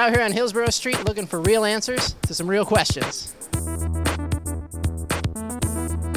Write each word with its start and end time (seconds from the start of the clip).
out 0.00 0.14
here 0.16 0.24
on 0.24 0.32
Hillsborough 0.32 0.70
Street 0.70 1.04
looking 1.04 1.26
for 1.26 1.40
real 1.42 1.62
answers 1.62 2.14
to 2.22 2.32
some 2.32 2.48
real 2.48 2.64
questions. 2.64 3.34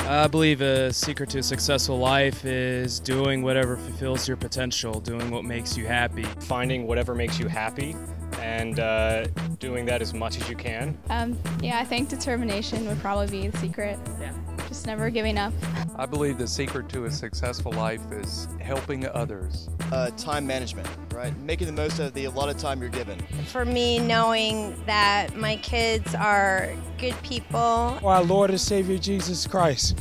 I 0.08 0.28
believe 0.28 0.62
a 0.62 0.94
secret 0.94 1.30
to 1.32 1.40
a 1.40 1.44
successful 1.44 1.98
life 1.98 2.46
is 2.46 3.02
doing 3.02 3.42
whatever 3.42 3.76
fulfills 3.76 4.26
your 4.26 4.38
potential, 4.38 5.02
doing 5.02 5.30
what 5.30 5.44
makes 5.44 5.76
you 5.76 5.86
happy. 5.86 6.24
Finding 6.40 6.88
whatever 6.88 7.14
makes 7.14 7.40
you 7.40 7.50
happy 7.50 7.94
and 8.40 8.80
uh, 8.80 9.26
doing 9.60 9.86
that 9.86 10.02
as 10.02 10.14
much 10.14 10.38
as 10.38 10.48
you 10.50 10.56
can. 10.56 10.98
Um, 11.10 11.38
yeah, 11.62 11.80
I 11.80 11.84
think 11.84 12.08
determination 12.08 12.88
would 12.88 13.00
probably 13.00 13.28
be 13.28 13.48
the 13.50 13.58
secret. 13.58 14.00
Yeah. 14.20 14.32
Just 14.74 14.88
never 14.88 15.12
giving 15.12 15.38
up. 15.38 15.54
I 15.98 16.08
believe 16.08 16.40
the 16.40 16.48
secret 16.48 16.90
to 16.90 17.06
a 17.06 17.12
successful 17.12 17.72
life 17.74 18.02
is 18.12 18.48
helping 18.60 19.06
others. 19.06 19.70
Uh, 19.92 20.10
time 20.18 20.48
management, 20.48 20.90
right? 21.14 21.38
Making 21.42 21.68
the 21.68 21.74
most 21.74 22.00
of 22.00 22.12
the 22.16 22.26
allotted 22.26 22.58
time 22.58 22.82
you're 22.82 22.90
given. 22.90 23.20
For 23.52 23.66
me, 23.66 24.00
knowing 24.00 24.76
that 24.88 25.36
my 25.36 25.58
kids 25.58 26.16
are 26.16 26.74
good 26.98 27.14
people. 27.22 27.60
Our 27.60 28.24
Lord 28.24 28.50
and 28.50 28.60
Savior 28.60 28.98
Jesus 28.98 29.46
Christ, 29.46 30.00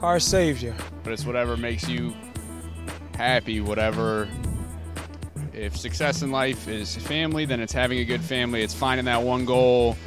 our 0.00 0.18
Savior. 0.18 0.74
But 1.02 1.12
it's 1.12 1.26
whatever 1.26 1.58
makes 1.58 1.86
you 1.86 2.14
happy, 3.16 3.60
whatever. 3.60 4.26
If 5.52 5.76
success 5.76 6.22
in 6.22 6.30
life 6.30 6.66
is 6.66 6.96
family, 6.96 7.44
then 7.44 7.60
it's 7.60 7.74
having 7.74 7.98
a 7.98 8.06
good 8.06 8.22
family. 8.22 8.62
It's 8.62 8.72
finding 8.72 9.04
that 9.04 9.22
one 9.22 9.44
goal 9.44 9.98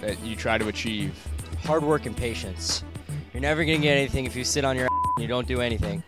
that 0.00 0.18
you 0.24 0.34
try 0.34 0.58
to 0.58 0.66
achieve. 0.66 1.14
Hard 1.62 1.84
work 1.84 2.06
and 2.06 2.16
patience. 2.16 2.82
You're 3.32 3.40
never 3.40 3.64
going 3.64 3.78
to 3.78 3.82
get 3.82 3.96
anything 3.96 4.26
if 4.26 4.36
you 4.36 4.44
sit 4.44 4.64
on 4.64 4.76
your 4.76 4.86
ass 4.86 4.90
and 5.16 5.22
you 5.22 5.28
don't 5.28 5.48
do 5.48 5.60
anything. 5.60 6.02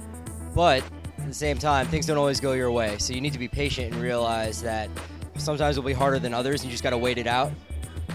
But 0.54 0.82
at 1.18 1.26
the 1.26 1.34
same 1.34 1.56
time, 1.56 1.86
things 1.86 2.06
don't 2.06 2.18
always 2.18 2.38
go 2.38 2.52
your 2.52 2.70
way. 2.70 2.98
So 2.98 3.14
you 3.14 3.20
need 3.20 3.32
to 3.32 3.38
be 3.38 3.48
patient 3.48 3.92
and 3.92 4.02
realize 4.02 4.60
that 4.62 4.90
sometimes 5.36 5.78
it'll 5.78 5.86
be 5.86 5.94
harder 5.94 6.18
than 6.18 6.34
others, 6.34 6.60
and 6.60 6.66
you 6.66 6.70
just 6.72 6.82
got 6.82 6.90
to 6.90 6.98
wait 6.98 7.16
it 7.16 7.26
out 7.26 7.50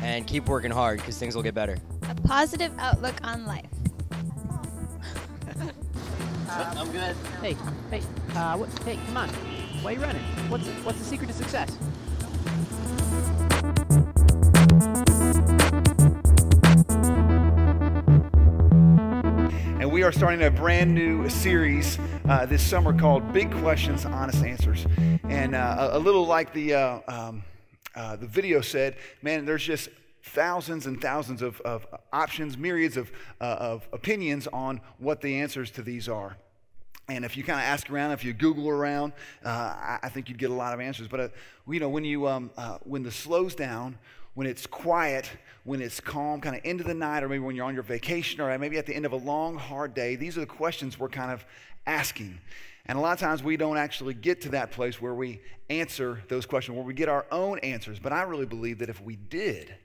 and 0.02 0.28
keep 0.28 0.48
working 0.48 0.72
hard 0.72 1.00
because 1.00 1.18
things 1.18 1.36
will 1.36 1.44
get 1.44 1.56
better. 1.56 1.78
A 2.08 2.16
positive 2.16 2.72
outlook 2.78 3.16
on 3.24 3.46
life. 3.46 3.66
I'm 6.50 6.92
good. 6.92 7.16
Hey, 7.42 7.56
hey, 7.90 8.02
uh, 8.36 8.58
what, 8.58 8.70
hey, 8.84 9.00
come 9.08 9.18
on. 9.18 9.30
Why 9.82 9.92
are 9.92 9.94
you 9.96 10.02
running? 10.02 10.22
What's 10.50 10.68
what's 10.84 11.00
the 11.00 11.06
secret 11.06 11.28
to 11.28 11.34
success? 11.34 11.78
Are 20.10 20.12
starting 20.12 20.42
a 20.42 20.50
brand 20.50 20.92
new 20.92 21.30
series 21.30 22.00
uh, 22.28 22.44
this 22.44 22.64
summer 22.64 22.98
called 22.98 23.32
Big 23.32 23.52
Questions, 23.60 24.06
Honest 24.06 24.44
Answers. 24.44 24.88
And 25.26 25.54
uh, 25.54 25.90
a, 25.92 26.00
little 26.00 26.26
like 26.26 26.52
the, 26.52 26.74
uh, 26.74 27.00
um, 27.08 27.44
uh, 27.94 28.16
the 28.16 28.26
video 28.26 28.60
said, 28.62 28.96
man, 29.22 29.46
there's 29.46 29.62
just 29.62 29.90
thousands 30.24 30.88
and 30.88 31.00
thousands 31.00 31.44
of, 31.44 31.62
of 31.62 31.86
options, 32.12 32.58
myriads 32.58 32.98
of, 32.98 33.12
uh, 33.40 33.58
of 33.60 33.88
opinions 33.94 34.48
on 34.48 34.82
what 34.98 35.22
the 35.22 35.42
answers 35.42 35.70
to 35.70 35.84
these 35.84 36.10
are. 36.10 36.36
And 37.08 37.24
if 37.24 37.38
you 37.38 37.44
kind 37.44 37.60
of 37.60 37.66
ask 37.66 37.88
around, 37.92 38.10
if 38.10 38.26
you 38.26 38.34
Google 38.34 38.68
around, 38.68 39.14
uh, 39.46 39.50
I, 39.50 40.00
I, 40.02 40.10
think 40.10 40.28
you'd 40.28 40.40
get 40.40 40.50
a 40.50 40.56
lot 40.56 40.74
of 40.74 40.80
answers. 40.80 41.08
But 41.08 41.34
you 41.68 41.80
know, 41.80 41.90
when 41.90 42.04
you 42.04 42.28
um, 42.28 42.50
when 42.84 43.04
the 43.04 43.12
slows 43.12 43.54
down, 43.54 44.00
when 44.34 44.48
it's 44.48 44.66
quiet, 44.66 45.30
when 45.70 45.84
it's 45.84 46.00
calm, 46.00 46.42
kind 46.42 46.56
of 46.56 46.66
into 46.66 46.84
the 46.84 46.96
night, 46.96 47.22
or 47.22 47.30
maybe 47.30 47.44
when 47.44 47.56
you're 47.56 47.68
on 47.68 47.76
your 47.76 47.84
vacation, 47.84 48.42
or 48.42 48.58
maybe 48.58 48.80
at 48.80 48.88
the 48.88 48.96
end 48.96 49.06
of 49.06 49.12
a 49.12 49.16
long, 49.16 49.56
hard 49.56 49.94
day, 49.94 50.16
these 50.16 50.36
are 50.36 50.40
the 50.40 50.48
questions 50.48 50.98
we're 50.98 51.08
kind 51.08 51.32
of 51.32 51.46
asking. 51.86 52.40
And 52.88 52.98
a 52.98 53.02
lot 53.02 53.14
of 53.14 53.20
times 53.20 53.44
we 53.44 53.56
don't 53.56 53.78
actually 53.78 54.16
get 54.16 54.42
to 54.42 54.50
that 54.50 54.72
place 54.72 55.00
where 55.00 55.14
we 55.14 55.42
answer 55.70 56.24
those 56.28 56.48
questions, 56.48 56.76
where 56.76 56.84
we 56.84 56.96
get 56.96 57.08
our 57.08 57.28
own 57.32 57.60
answers. 57.60 58.00
But 58.00 58.12
I 58.12 58.24
really 58.24 58.48
believe 58.48 58.80
that 58.80 58.90
if 58.90 59.00
we 59.00 59.16
did, 59.16 59.76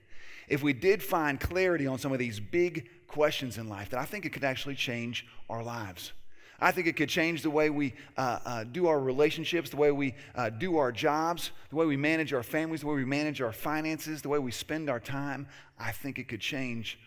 if 0.47 0.63
we 0.63 0.73
did 0.73 1.03
find 1.03 1.39
clarity 1.39 1.85
on 1.85 1.99
some 1.99 2.11
of 2.11 2.17
these 2.17 2.39
big 2.39 2.89
questions 3.05 3.59
in 3.59 3.69
life, 3.69 3.91
that 3.91 3.99
I 3.99 4.05
think 4.05 4.25
it 4.25 4.29
could 4.29 4.43
actually 4.43 4.73
change 4.73 5.27
our 5.51 5.61
lives. 5.61 6.13
I 6.59 6.71
think 6.71 6.87
it 6.87 6.95
could 6.95 7.09
change 7.09 7.41
the 7.41 7.49
way 7.49 7.69
we 7.69 7.93
uh, 8.17 8.39
uh, 8.45 8.63
do 8.63 8.87
our 8.87 8.99
relationships, 8.99 9.69
the 9.69 9.77
way 9.77 9.91
we 9.91 10.15
uh, 10.35 10.49
do 10.49 10.77
our 10.77 10.91
jobs, 10.91 11.51
the 11.69 11.75
way 11.75 11.85
we 11.85 11.97
manage 11.97 12.33
our 12.33 12.43
families, 12.43 12.81
the 12.81 12.87
way 12.87 12.95
we 12.95 13.05
manage 13.05 13.41
our 13.41 13.51
finances, 13.51 14.21
the 14.21 14.29
way 14.29 14.39
we 14.39 14.51
spend 14.51 14.89
our 14.89 14.99
time. 14.99 15.47
I 15.79 15.91
think 15.91 16.19
it 16.19 16.27
could 16.27 16.41
change 16.41 16.97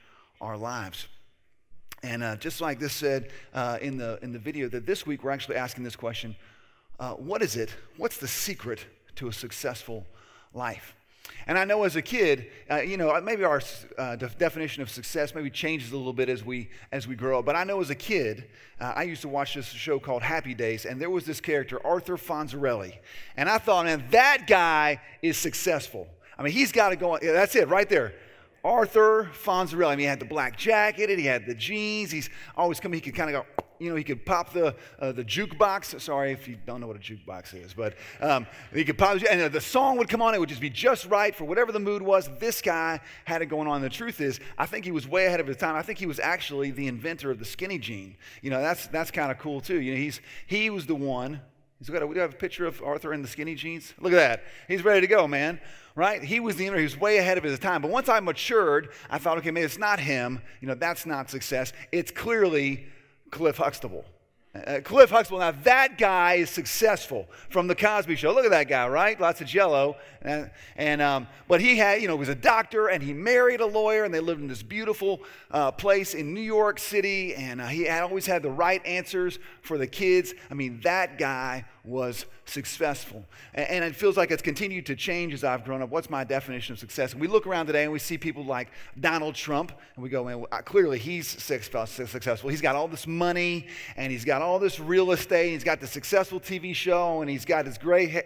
our 0.41 0.56
lives. 0.56 1.08
And 2.03 2.22
uh, 2.22 2.37
just 2.37 2.60
like 2.60 2.78
this 2.78 2.92
said 2.92 3.31
uh, 3.54 3.78
in, 3.81 3.97
the, 3.97 4.19
in 4.22 4.32
the 4.32 4.38
video, 4.38 4.69
that 4.69 4.87
this 4.87 5.06
week 5.06 5.25
we're 5.25 5.31
actually 5.31 5.56
asking 5.56 5.84
this 5.84 5.97
question 5.97 6.37
uh, 7.00 7.14
What 7.14 7.42
is 7.42 7.56
it? 7.56 7.75
What's 7.97 8.19
the 8.19 8.28
secret 8.28 8.84
to 9.16 9.28
a 9.28 9.32
successful 9.32 10.06
life? 10.54 10.94
And 11.47 11.59
I 11.59 11.65
know 11.65 11.84
as 11.84 11.97
a 11.97 12.03
kid, 12.03 12.49
uh, 12.71 12.77
you 12.77 12.97
know, 12.97 13.19
maybe 13.22 13.44
our 13.44 13.62
uh, 13.97 14.16
de- 14.16 14.28
definition 14.39 14.83
of 14.83 14.91
success 14.91 15.34
maybe 15.34 15.49
changes 15.50 15.93
a 15.93 15.97
little 15.97 16.12
bit 16.12 16.28
as 16.28 16.44
we 16.44 16.69
as 16.93 17.09
we 17.09 17.16
grow 17.16 17.39
up. 17.39 17.47
But 17.47 17.56
I 17.56 17.65
know 17.65 17.81
as 17.81 17.91
a 17.91 17.94
kid, 17.94 18.44
uh, 18.81 18.93
I 18.94 19.05
used 19.05 19.22
to 19.22 19.28
watch 19.28 19.55
this 19.55 19.67
show 19.67 19.99
called 19.99 20.22
Happy 20.22 20.55
Days, 20.55 20.84
and 20.84 21.00
there 21.00 21.11
was 21.11 21.25
this 21.25 21.41
character 21.41 21.84
Arthur 21.87 22.17
Fonzarelli, 22.17 22.99
and 23.37 23.49
I 23.49 23.59
thought, 23.59 23.87
man, 23.87 24.05
that 24.11 24.47
guy 24.47 25.00
is 25.22 25.38
successful. 25.38 26.06
I 26.38 26.43
mean, 26.43 26.53
he's 26.53 26.71
got 26.71 26.91
to 26.91 26.97
go. 26.97 27.12
On, 27.12 27.21
yeah, 27.22 27.33
that's 27.33 27.56
it, 27.56 27.69
right 27.69 27.88
there. 27.88 28.15
Arthur 28.65 29.31
Fonzarelli. 29.33 29.87
I 29.87 29.97
mean, 29.97 30.00
he 30.00 30.05
had 30.05 30.21
the 30.21 30.27
black 30.27 30.56
jacket, 30.56 31.09
and 31.09 31.19
he 31.19 31.27
had 31.27 31.47
the 31.47 31.55
jeans. 31.55 32.11
He's 32.11 32.28
always 32.56 32.78
coming. 32.78 32.99
He 32.99 33.00
could 33.00 33.15
kind 33.15 33.34
of 33.34 33.47
go 33.59 33.65
you 33.78 33.91
know, 33.91 33.97
he 33.97 34.05
could 34.05 34.25
pop 34.27 34.53
the, 34.53 34.75
uh, 34.99 35.12
the 35.12 35.25
jukebox. 35.25 36.00
Sorry 36.00 36.33
if 36.33 36.49
you 36.49 36.56
don't 36.66 36.81
know 36.81 36.87
what 36.87 36.97
a 36.97 37.00
jukebox 37.00 37.55
is, 37.55 37.75
but 37.75 37.94
um, 38.21 38.47
he 38.72 38.84
could 38.84 38.99
pop, 38.99 39.19
and 39.28 39.41
uh, 39.41 39.49
the 39.49 39.61
song 39.61 39.97
would 39.99 40.09
come 40.09 40.22
on. 40.22 40.34
It 40.34 40.41
would 40.41 40.49
just 40.49 40.61
be 40.61 40.71
just 40.71 41.06
right 41.06 41.34
for 41.34 41.44
whatever 41.44 41.72
the 41.72 41.81
mood 41.81 42.03
was. 42.03 42.28
This 42.38 42.61
guy 42.61 43.00
had 43.25 43.43
it 43.43 43.47
going 43.47 43.69
on. 43.69 43.83
The 43.83 43.88
truth 43.88 44.21
is, 44.21 44.41
I 44.56 44.67
think 44.67 44.84
he 44.84 44.91
was 44.91 45.09
way 45.09 45.27
ahead 45.27 45.41
of 45.41 45.47
his 45.47 45.56
time. 45.56 45.77
I 45.77 45.83
think 45.83 45.99
he 45.99 46.06
was 46.06 46.19
actually 46.19 46.71
the 46.71 46.87
inventor 46.87 47.31
of 47.31 47.38
the 47.38 47.44
skinny 47.44 47.78
jean. 47.78 48.17
You 48.43 48.50
know, 48.50 48.61
that's, 48.61 48.87
that's 48.88 49.11
kind 49.11 49.31
of 49.31 49.38
cool 49.38 49.61
too. 49.61 49.81
You 49.81 49.93
know, 49.93 49.99
he's, 49.99 50.21
he 50.47 50.71
was 50.71 50.87
the 50.87 50.94
one. 50.94 51.41
He's 51.78 51.88
got 51.91 52.03
a, 52.03 52.06
we 52.06 52.19
have 52.19 52.34
a 52.34 52.37
picture 52.37 52.67
of 52.67 52.83
Arthur 52.83 53.12
in 53.12 53.22
the 53.22 53.28
skinny 53.28 53.55
jeans. 53.55 53.94
Look 54.00 54.12
at 54.12 54.17
that. 54.17 54.43
He's 54.67 54.84
ready 54.84 55.00
to 55.00 55.06
go, 55.06 55.28
man. 55.28 55.61
Right? 55.94 56.22
He 56.22 56.41
was 56.41 56.56
the 56.56 56.65
inventor. 56.65 56.81
He 56.81 56.84
was 56.84 56.99
way 56.99 57.19
ahead 57.19 57.38
of 57.38 57.44
his 57.44 57.59
time. 57.59 57.83
But 57.83 57.91
once 57.91 58.09
I 58.09 58.21
matured, 58.21 58.91
I 59.11 59.19
thought, 59.19 59.38
okay, 59.38 59.50
maybe 59.50 59.65
it's 59.65 59.78
not 59.78 60.00
him. 60.00 60.41
You 60.61 60.69
know, 60.69 60.75
that's 60.75 61.06
not 61.06 61.31
success. 61.31 61.72
It's 61.93 62.11
clearly 62.11 62.87
Cliff 63.31 63.59
Huxtable. 63.59 64.05
Uh, 64.55 64.81
Cliff 64.83 65.11
Huxtable, 65.11 65.41
now 65.41 65.50
that 65.50 65.99
guy 65.99 66.34
is 66.34 66.50
successful 66.50 67.28
from 67.50 67.66
the 67.66 67.75
Cosby 67.75 68.16
Show. 68.16 68.33
Look 68.33 68.47
at 68.47 68.50
that 68.50 68.69
guy, 68.69 68.89
right? 68.89 69.21
Lots 69.21 69.41
of 69.41 69.47
jello. 69.47 69.97
And, 70.22 70.50
and 70.77 71.03
um, 71.03 71.28
but 71.47 71.61
he 71.61 71.77
had, 71.77 72.00
you 72.00 72.09
know, 72.09 72.17
was 72.17 72.31
a 72.31 72.34
doctor 72.34 72.88
and 72.88 73.03
he 73.03 73.12
married 73.12 73.61
a 73.61 73.67
lawyer 73.67 74.05
and 74.05 74.12
they 74.12 74.21
lived 74.21 74.41
in 74.41 74.49
this 74.49 74.62
beautiful 74.62 75.21
uh, 75.50 75.71
place 75.71 76.15
in 76.15 76.33
New 76.33 76.41
York 76.41 76.78
City 76.78 77.34
and 77.34 77.61
uh, 77.61 77.67
he 77.67 77.83
had 77.84 78.03
always 78.03 78.27
had 78.27 78.43
the 78.43 78.50
right 78.50 78.84
answers 78.87 79.38
for 79.61 79.77
the 79.77 79.87
kids. 79.87 80.33
I 80.50 80.55
mean, 80.55 80.81
that 80.83 81.19
guy 81.19 81.67
was 81.84 82.27
successful. 82.44 83.25
And, 83.55 83.69
and 83.69 83.84
it 83.84 83.94
feels 83.94 84.16
like 84.16 84.31
it's 84.31 84.43
continued 84.43 84.87
to 84.87 84.97
change 84.97 85.34
as 85.34 85.44
I've 85.44 85.65
grown 85.65 85.83
up. 85.83 85.91
What's 85.91 86.11
my 86.11 86.25
definition 86.25 86.72
of 86.72 86.78
success? 86.78 87.12
And 87.12 87.21
we 87.21 87.28
look 87.28 87.47
around 87.47 87.66
today 87.66 87.84
and 87.84 87.93
we 87.93 87.99
see 87.99 88.19
people 88.19 88.44
like 88.44 88.69
Donald 88.99 89.34
Trump 89.34 89.72
and 89.94 90.03
we 90.03 90.09
go, 90.09 90.25
man, 90.25 90.44
clearly 90.65 90.99
he's 90.99 91.27
successful. 91.27 92.50
He's 92.50 92.61
got 92.61 92.77
all 92.77 92.88
this 92.88 93.06
money 93.06 93.67
and 93.97 94.12
he's 94.12 94.25
got 94.25 94.43
all 94.43 94.59
this 94.59 94.78
real 94.81 95.12
estate. 95.12 95.53
He's 95.53 95.65
got 95.65 95.81
the 95.81 95.87
successful 95.87 96.41
TV 96.41 96.75
show 96.75 97.21
and 97.21 97.31
he's 97.31 97.44
got 97.44 97.67
his 97.67 97.78
great 97.78 98.11
hair 98.11 98.25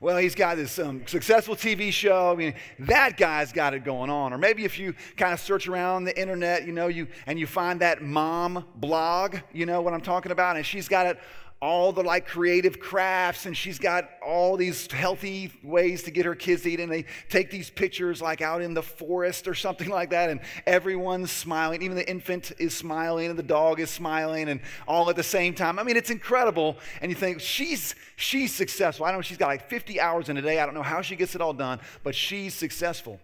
well, 0.00 0.16
he's 0.16 0.34
got 0.36 0.56
this 0.56 0.78
um, 0.78 1.02
successful 1.06 1.56
TV 1.56 1.92
show. 1.92 2.30
I 2.30 2.36
mean, 2.36 2.54
that 2.80 3.16
guy's 3.16 3.52
got 3.52 3.74
it 3.74 3.84
going 3.84 4.10
on. 4.10 4.32
Or 4.32 4.38
maybe 4.38 4.64
if 4.64 4.78
you 4.78 4.94
kind 5.16 5.32
of 5.32 5.40
search 5.40 5.66
around 5.66 6.04
the 6.04 6.18
internet, 6.18 6.66
you 6.66 6.72
know, 6.72 6.86
you 6.86 7.08
and 7.26 7.38
you 7.38 7.46
find 7.46 7.80
that 7.80 8.00
mom 8.00 8.64
blog, 8.76 9.38
you 9.52 9.66
know 9.66 9.80
what 9.80 9.94
I'm 9.94 10.00
talking 10.00 10.30
about, 10.30 10.56
and 10.56 10.64
she's 10.64 10.88
got 10.88 11.06
it 11.06 11.18
all 11.60 11.92
the 11.92 12.02
like 12.02 12.26
creative 12.26 12.78
crafts 12.78 13.44
and 13.46 13.56
she's 13.56 13.80
got 13.80 14.08
all 14.24 14.56
these 14.56 14.90
healthy 14.92 15.52
ways 15.64 16.04
to 16.04 16.10
get 16.12 16.24
her 16.24 16.36
kids 16.36 16.62
to 16.62 16.70
eat 16.70 16.78
and 16.78 16.90
they 16.90 17.04
take 17.28 17.50
these 17.50 17.68
pictures 17.68 18.22
like 18.22 18.40
out 18.40 18.62
in 18.62 18.74
the 18.74 18.82
forest 18.82 19.48
or 19.48 19.54
something 19.54 19.88
like 19.98 20.10
that 20.10 20.30
and 20.30 20.40
everyone's 20.66 21.32
smiling. 21.32 21.82
Even 21.82 21.96
the 21.96 22.08
infant 22.08 22.52
is 22.58 22.76
smiling 22.76 23.30
and 23.30 23.38
the 23.38 23.42
dog 23.42 23.80
is 23.80 23.90
smiling 23.90 24.48
and 24.48 24.60
all 24.86 25.10
at 25.10 25.16
the 25.16 25.22
same 25.22 25.52
time. 25.52 25.80
I 25.80 25.82
mean 25.82 25.96
it's 25.96 26.10
incredible 26.10 26.76
and 27.02 27.10
you 27.10 27.16
think 27.16 27.40
she's 27.40 27.96
she's 28.14 28.54
successful. 28.54 29.04
I 29.04 29.10
don't 29.10 29.18
know 29.18 29.22
she's 29.22 29.38
got 29.38 29.48
like 29.48 29.68
50 29.68 30.00
hours 30.00 30.28
in 30.28 30.36
a 30.36 30.42
day. 30.42 30.60
I 30.60 30.64
don't 30.64 30.74
know 30.74 30.82
how 30.82 31.02
she 31.02 31.16
gets 31.16 31.34
it 31.34 31.40
all 31.40 31.54
done 31.54 31.80
but 32.04 32.14
she's 32.14 32.54
successful. 32.54 33.18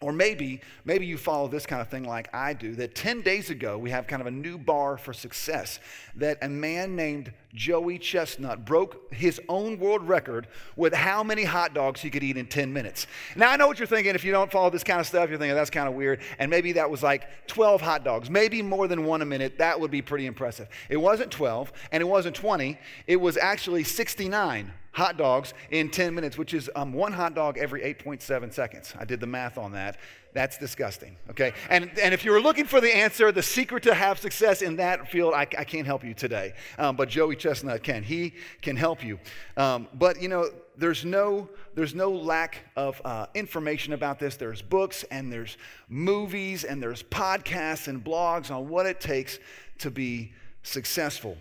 Or 0.00 0.12
maybe, 0.12 0.60
maybe 0.84 1.06
you 1.06 1.18
follow 1.18 1.48
this 1.48 1.66
kind 1.66 1.82
of 1.82 1.88
thing 1.88 2.04
like 2.04 2.32
I 2.32 2.52
do, 2.52 2.76
that 2.76 2.94
10 2.94 3.22
days 3.22 3.50
ago 3.50 3.76
we 3.76 3.90
have 3.90 4.06
kind 4.06 4.20
of 4.20 4.28
a 4.28 4.30
new 4.30 4.56
bar 4.56 4.96
for 4.96 5.12
success. 5.12 5.80
That 6.14 6.38
a 6.40 6.48
man 6.48 6.94
named 6.94 7.32
Joey 7.54 7.98
Chestnut 7.98 8.66
broke 8.66 9.12
his 9.12 9.40
own 9.48 9.78
world 9.78 10.06
record 10.06 10.48
with 10.76 10.92
how 10.92 11.22
many 11.22 11.44
hot 11.44 11.72
dogs 11.72 12.00
he 12.00 12.10
could 12.10 12.22
eat 12.22 12.36
in 12.36 12.46
10 12.46 12.72
minutes. 12.72 13.06
Now 13.36 13.50
I 13.50 13.56
know 13.56 13.66
what 13.66 13.78
you're 13.78 13.88
thinking. 13.88 14.14
If 14.14 14.24
you 14.24 14.32
don't 14.32 14.52
follow 14.52 14.70
this 14.70 14.84
kind 14.84 15.00
of 15.00 15.06
stuff, 15.06 15.30
you're 15.30 15.38
thinking 15.38 15.54
that's 15.54 15.70
kind 15.70 15.88
of 15.88 15.94
weird. 15.94 16.20
And 16.38 16.50
maybe 16.50 16.72
that 16.72 16.90
was 16.90 17.02
like 17.02 17.46
12 17.46 17.80
hot 17.80 18.04
dogs, 18.04 18.28
maybe 18.28 18.60
more 18.60 18.86
than 18.86 19.04
one 19.04 19.22
a 19.22 19.26
minute. 19.26 19.58
That 19.58 19.80
would 19.80 19.90
be 19.90 20.02
pretty 20.02 20.26
impressive. 20.26 20.68
It 20.90 20.98
wasn't 20.98 21.30
12 21.30 21.72
and 21.90 22.02
it 22.02 22.06
wasn't 22.06 22.36
20, 22.36 22.78
it 23.06 23.16
was 23.16 23.36
actually 23.36 23.84
69 23.84 24.72
hot 24.92 25.16
dogs 25.16 25.54
in 25.70 25.90
10 25.90 26.14
minutes, 26.14 26.36
which 26.36 26.52
is 26.52 26.68
um, 26.74 26.92
one 26.92 27.12
hot 27.12 27.34
dog 27.34 27.56
every 27.56 27.82
8.7 27.82 28.52
seconds. 28.52 28.94
I 28.98 29.04
did 29.04 29.20
the 29.20 29.26
math 29.26 29.56
on 29.56 29.72
that. 29.72 29.96
That's 30.38 30.56
disgusting, 30.56 31.16
okay? 31.30 31.52
And, 31.68 31.90
and 32.00 32.14
if 32.14 32.24
you 32.24 32.30
were 32.30 32.40
looking 32.40 32.64
for 32.64 32.80
the 32.80 32.96
answer, 32.96 33.32
the 33.32 33.42
secret 33.42 33.82
to 33.82 33.92
have 33.92 34.20
success 34.20 34.62
in 34.62 34.76
that 34.76 35.10
field, 35.10 35.34
I, 35.34 35.40
I 35.40 35.64
can't 35.64 35.84
help 35.84 36.04
you 36.04 36.14
today. 36.14 36.52
Um, 36.78 36.94
but 36.94 37.08
Joey 37.08 37.34
Chestnut 37.34 37.82
can. 37.82 38.04
He 38.04 38.34
can 38.62 38.76
help 38.76 39.02
you. 39.02 39.18
Um, 39.56 39.88
but, 39.94 40.22
you 40.22 40.28
know, 40.28 40.48
there's 40.76 41.04
no, 41.04 41.48
there's 41.74 41.92
no 41.92 42.12
lack 42.12 42.58
of 42.76 43.02
uh, 43.04 43.26
information 43.34 43.94
about 43.94 44.20
this. 44.20 44.36
There's 44.36 44.62
books 44.62 45.04
and 45.10 45.32
there's 45.32 45.56
movies 45.88 46.62
and 46.62 46.80
there's 46.80 47.02
podcasts 47.02 47.88
and 47.88 48.04
blogs 48.04 48.52
on 48.54 48.68
what 48.68 48.86
it 48.86 49.00
takes 49.00 49.40
to 49.78 49.90
be 49.90 50.32
successful. 50.62 51.36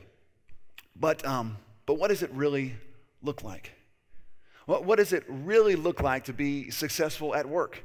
But, 0.95 1.23
um, 1.23 1.57
but 1.85 1.99
what 1.99 2.07
does 2.07 2.23
it 2.23 2.31
really 2.31 2.73
look 3.21 3.43
like? 3.43 3.73
What, 4.65 4.85
what 4.85 4.95
does 4.95 5.13
it 5.13 5.23
really 5.27 5.75
look 5.75 6.01
like 6.01 6.23
to 6.23 6.33
be 6.33 6.71
successful 6.71 7.35
at 7.35 7.47
work? 7.47 7.83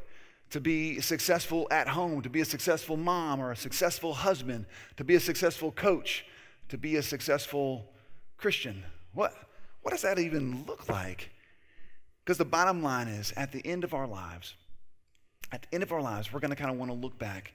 To 0.52 0.60
be 0.60 1.00
successful 1.00 1.66
at 1.70 1.88
home, 1.88 2.22
to 2.22 2.31
be 2.31 2.40
a 2.40 2.44
successful 2.44 2.96
mom 2.96 3.40
or 3.40 3.52
a 3.52 3.56
successful 3.56 4.12
husband, 4.12 4.66
to 4.96 5.04
be 5.04 5.14
a 5.14 5.20
successful 5.20 5.72
coach, 5.72 6.25
to 6.69 6.78
be 6.78 6.96
a 6.96 7.02
successful 7.02 7.90
Christian? 8.37 8.84
What, 9.14 9.34
what 9.82 9.93
does 9.93 10.02
that 10.02 10.19
even 10.19 10.64
look 10.66 10.88
like? 10.88 11.31
Because 12.25 12.38
the 12.38 12.44
bottom 12.44 12.82
line 12.82 13.08
is, 13.08 13.32
at 13.37 13.50
the 13.50 13.66
end 13.66 13.82
of 13.82 13.94
our 13.94 14.06
lives, 14.06 14.54
at 15.52 15.62
the 15.62 15.75
end 15.75 15.82
of 15.82 15.93
our 15.93 16.02
lives, 16.02 16.32
we're 16.32 16.40
going 16.40 16.50
to 16.50 16.56
kind 16.56 16.70
of 16.70 16.78
want 16.78 16.90
to 16.90 16.96
look 16.96 17.19
back 17.19 17.55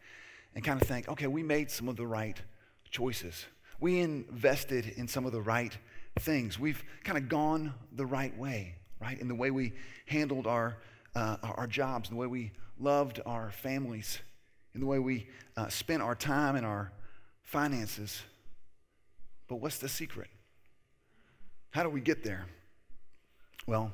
and 0.55 0.63
kind 0.63 0.81
of 0.81 0.87
think, 0.87 1.07
okay, 1.07 1.27
we 1.27 1.43
made 1.43 1.69
some 1.69 1.87
of 1.87 1.95
the 1.95 2.07
right 2.07 2.41
choices. 2.89 3.45
We 3.79 3.99
invested 3.99 4.93
in 4.97 5.07
some 5.07 5.25
of 5.25 5.31
the 5.31 5.41
right 5.41 5.77
things. 6.19 6.59
We've 6.59 6.83
kind 7.03 7.17
of 7.17 7.29
gone 7.29 7.75
the 7.91 8.05
right 8.05 8.35
way, 8.37 8.75
right? 8.99 9.19
In 9.19 9.27
the 9.27 9.35
way 9.35 9.51
we 9.51 9.73
handled 10.07 10.47
our, 10.47 10.77
uh, 11.15 11.37
our 11.43 11.67
jobs, 11.67 12.09
the 12.09 12.15
way 12.15 12.27
we 12.27 12.51
loved 12.79 13.21
our 13.25 13.51
families, 13.51 14.19
in 14.73 14.81
the 14.81 14.87
way 14.87 14.99
we 14.99 15.27
uh, 15.55 15.67
spent 15.69 16.01
our 16.01 16.15
time 16.15 16.55
and 16.55 16.65
our 16.65 16.91
finances. 17.43 18.21
But 19.47 19.57
what's 19.57 19.79
the 19.79 19.89
secret? 19.89 20.27
How 21.71 21.83
do 21.83 21.89
we 21.89 22.01
get 22.01 22.23
there? 22.23 22.45
Well, 23.65 23.91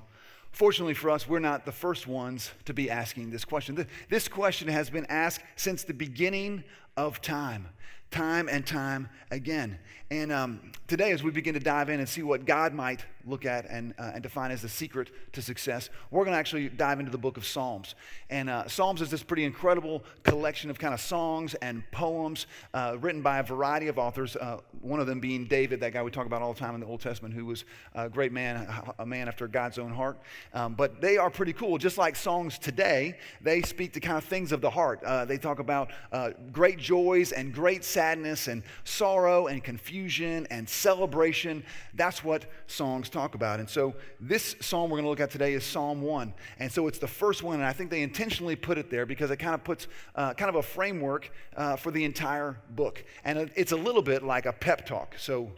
Fortunately 0.53 0.93
for 0.93 1.09
us, 1.09 1.27
we're 1.27 1.39
not 1.39 1.65
the 1.65 1.71
first 1.71 2.05
ones 2.05 2.51
to 2.65 2.75
be 2.75 2.87
asking 2.87 3.31
this 3.31 3.43
question. 3.43 3.87
This 4.07 4.27
question 4.27 4.67
has 4.67 4.87
been 4.87 5.07
asked 5.09 5.41
since 5.55 5.83
the 5.83 5.95
beginning 5.95 6.63
of 6.95 7.21
time 7.21 7.67
time 8.11 8.47
and 8.47 8.63
time 8.63 9.09
again. 9.31 9.79
And 10.11 10.31
um, 10.31 10.71
today, 10.87 11.11
as 11.13 11.23
we 11.23 11.31
begin 11.31 11.55
to 11.55 11.59
dive 11.59 11.89
in 11.89 11.99
and 11.99 12.07
see 12.07 12.21
what 12.21 12.45
God 12.45 12.71
might 12.71 13.03
look 13.25 13.45
at 13.45 13.65
and, 13.69 13.93
uh, 13.97 14.11
and 14.13 14.23
define 14.23 14.51
as 14.51 14.61
the 14.61 14.69
secret 14.69 15.09
to 15.33 15.41
success, 15.41 15.89
we're 16.11 16.23
going 16.23 16.33
to 16.33 16.39
actually 16.39 16.69
dive 16.69 16.99
into 16.99 17.11
the 17.11 17.17
book 17.17 17.37
of 17.37 17.45
Psalms. 17.45 17.95
And 18.29 18.49
uh, 18.49 18.67
Psalms 18.67 19.01
is 19.01 19.09
this 19.09 19.23
pretty 19.23 19.43
incredible 19.43 20.03
collection 20.23 20.69
of 20.69 20.79
kind 20.79 20.93
of 20.93 21.01
songs 21.01 21.55
and 21.55 21.83
poems 21.91 22.47
uh, 22.73 22.97
written 22.99 23.21
by 23.21 23.39
a 23.39 23.43
variety 23.43 23.87
of 23.87 23.97
authors, 23.97 24.35
uh, 24.35 24.59
one 24.81 24.99
of 24.99 25.07
them 25.07 25.19
being 25.19 25.45
David, 25.45 25.79
that 25.81 25.93
guy 25.93 26.03
we 26.03 26.11
talk 26.11 26.25
about 26.25 26.41
all 26.41 26.53
the 26.53 26.59
time 26.59 26.75
in 26.75 26.81
the 26.81 26.87
Old 26.87 27.01
Testament, 27.01 27.33
who 27.33 27.45
was 27.45 27.65
a 27.95 28.09
great 28.09 28.31
man, 28.31 28.67
a 28.99 29.05
man 29.05 29.27
after 29.27 29.47
God's 29.47 29.77
own 29.77 29.91
heart. 29.91 30.19
Um, 30.53 30.73
but 30.73 31.01
they 31.01 31.17
are 31.17 31.29
pretty 31.29 31.53
cool. 31.53 31.77
Just 31.77 31.97
like 31.97 32.15
songs 32.15 32.57
today, 32.57 33.17
they 33.41 33.61
speak 33.61 33.93
to 33.93 33.99
kind 33.99 34.17
of 34.17 34.23
things 34.23 34.51
of 34.51 34.61
the 34.61 34.69
heart. 34.69 35.03
Uh, 35.03 35.25
they 35.25 35.37
talk 35.37 35.59
about 35.59 35.91
uh, 36.11 36.31
great 36.51 36.77
joys 36.77 37.31
and 37.31 37.53
great 37.53 37.83
sadness 37.83 38.03
sadness 38.03 38.47
and 38.47 38.63
sorrow 38.83 39.47
and 39.47 39.63
confusion 39.63 40.47
and 40.49 40.67
celebration. 40.67 41.63
That's 41.93 42.23
what 42.23 42.45
songs 42.67 43.09
talk 43.13 43.35
about. 43.35 43.59
And 43.59 43.69
so 43.69 43.95
this 44.19 44.55
psalm 44.59 44.89
we're 44.89 44.97
going 44.97 45.05
to 45.05 45.09
look 45.09 45.19
at 45.19 45.31
today 45.31 45.53
is 45.53 45.63
Psalm 45.63 46.01
1. 46.01 46.33
And 46.59 46.71
so 46.71 46.87
it's 46.87 46.99
the 46.99 47.07
first 47.07 47.43
one, 47.43 47.55
and 47.55 47.65
I 47.65 47.73
think 47.73 47.89
they 47.89 48.01
intentionally 48.01 48.55
put 48.55 48.77
it 48.77 48.89
there 48.89 49.05
because 49.05 49.31
it 49.31 49.37
kind 49.37 49.53
of 49.53 49.63
puts 49.63 49.87
uh, 50.15 50.33
kind 50.33 50.49
of 50.49 50.55
a 50.55 50.63
framework 50.63 51.31
uh, 51.55 51.75
for 51.75 51.91
the 51.91 52.03
entire 52.03 52.57
book. 52.71 53.03
And 53.23 53.51
it's 53.55 53.71
a 53.71 53.77
little 53.77 54.01
bit 54.01 54.23
like 54.23 54.45
a 54.45 54.53
pep 54.53 54.85
talk. 54.85 55.15
So 55.17 55.51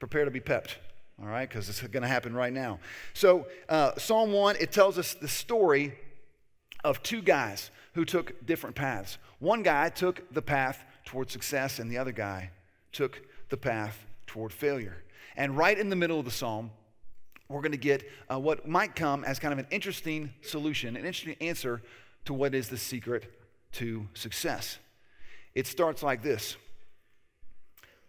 prepare 0.00 0.24
to 0.24 0.30
be 0.30 0.40
pepped 0.40 0.78
all 1.22 1.28
right, 1.28 1.48
because 1.48 1.68
it's 1.68 1.80
going 1.80 2.02
to 2.02 2.08
happen 2.08 2.34
right 2.34 2.52
now. 2.52 2.80
So, 3.14 3.46
uh, 3.68 3.92
Psalm 3.96 4.32
1, 4.32 4.56
it 4.58 4.72
tells 4.72 4.98
us 4.98 5.14
the 5.14 5.28
story 5.28 5.94
of 6.82 7.00
two 7.02 7.22
guys 7.22 7.70
who 7.94 8.04
took 8.04 8.44
different 8.44 8.74
paths. 8.74 9.18
One 9.38 9.62
guy 9.62 9.88
took 9.90 10.32
the 10.32 10.42
path 10.42 10.84
toward 11.04 11.30
success, 11.30 11.78
and 11.78 11.90
the 11.90 11.98
other 11.98 12.12
guy 12.12 12.50
took 12.90 13.22
the 13.50 13.56
path 13.56 14.04
toward 14.26 14.52
failure. 14.52 15.04
And 15.36 15.56
right 15.56 15.78
in 15.78 15.88
the 15.88 15.96
middle 15.96 16.18
of 16.18 16.24
the 16.24 16.30
psalm, 16.30 16.70
we're 17.48 17.60
going 17.60 17.72
to 17.72 17.78
get 17.78 18.08
uh, 18.30 18.38
what 18.38 18.66
might 18.66 18.94
come 18.94 19.24
as 19.24 19.38
kind 19.38 19.52
of 19.52 19.58
an 19.58 19.66
interesting 19.70 20.32
solution, 20.42 20.96
an 20.96 21.04
interesting 21.04 21.36
answer 21.40 21.82
to 22.24 22.34
what 22.34 22.54
is 22.54 22.68
the 22.68 22.78
secret 22.78 23.32
to 23.72 24.08
success. 24.14 24.78
It 25.54 25.66
starts 25.66 26.02
like 26.02 26.22
this 26.22 26.56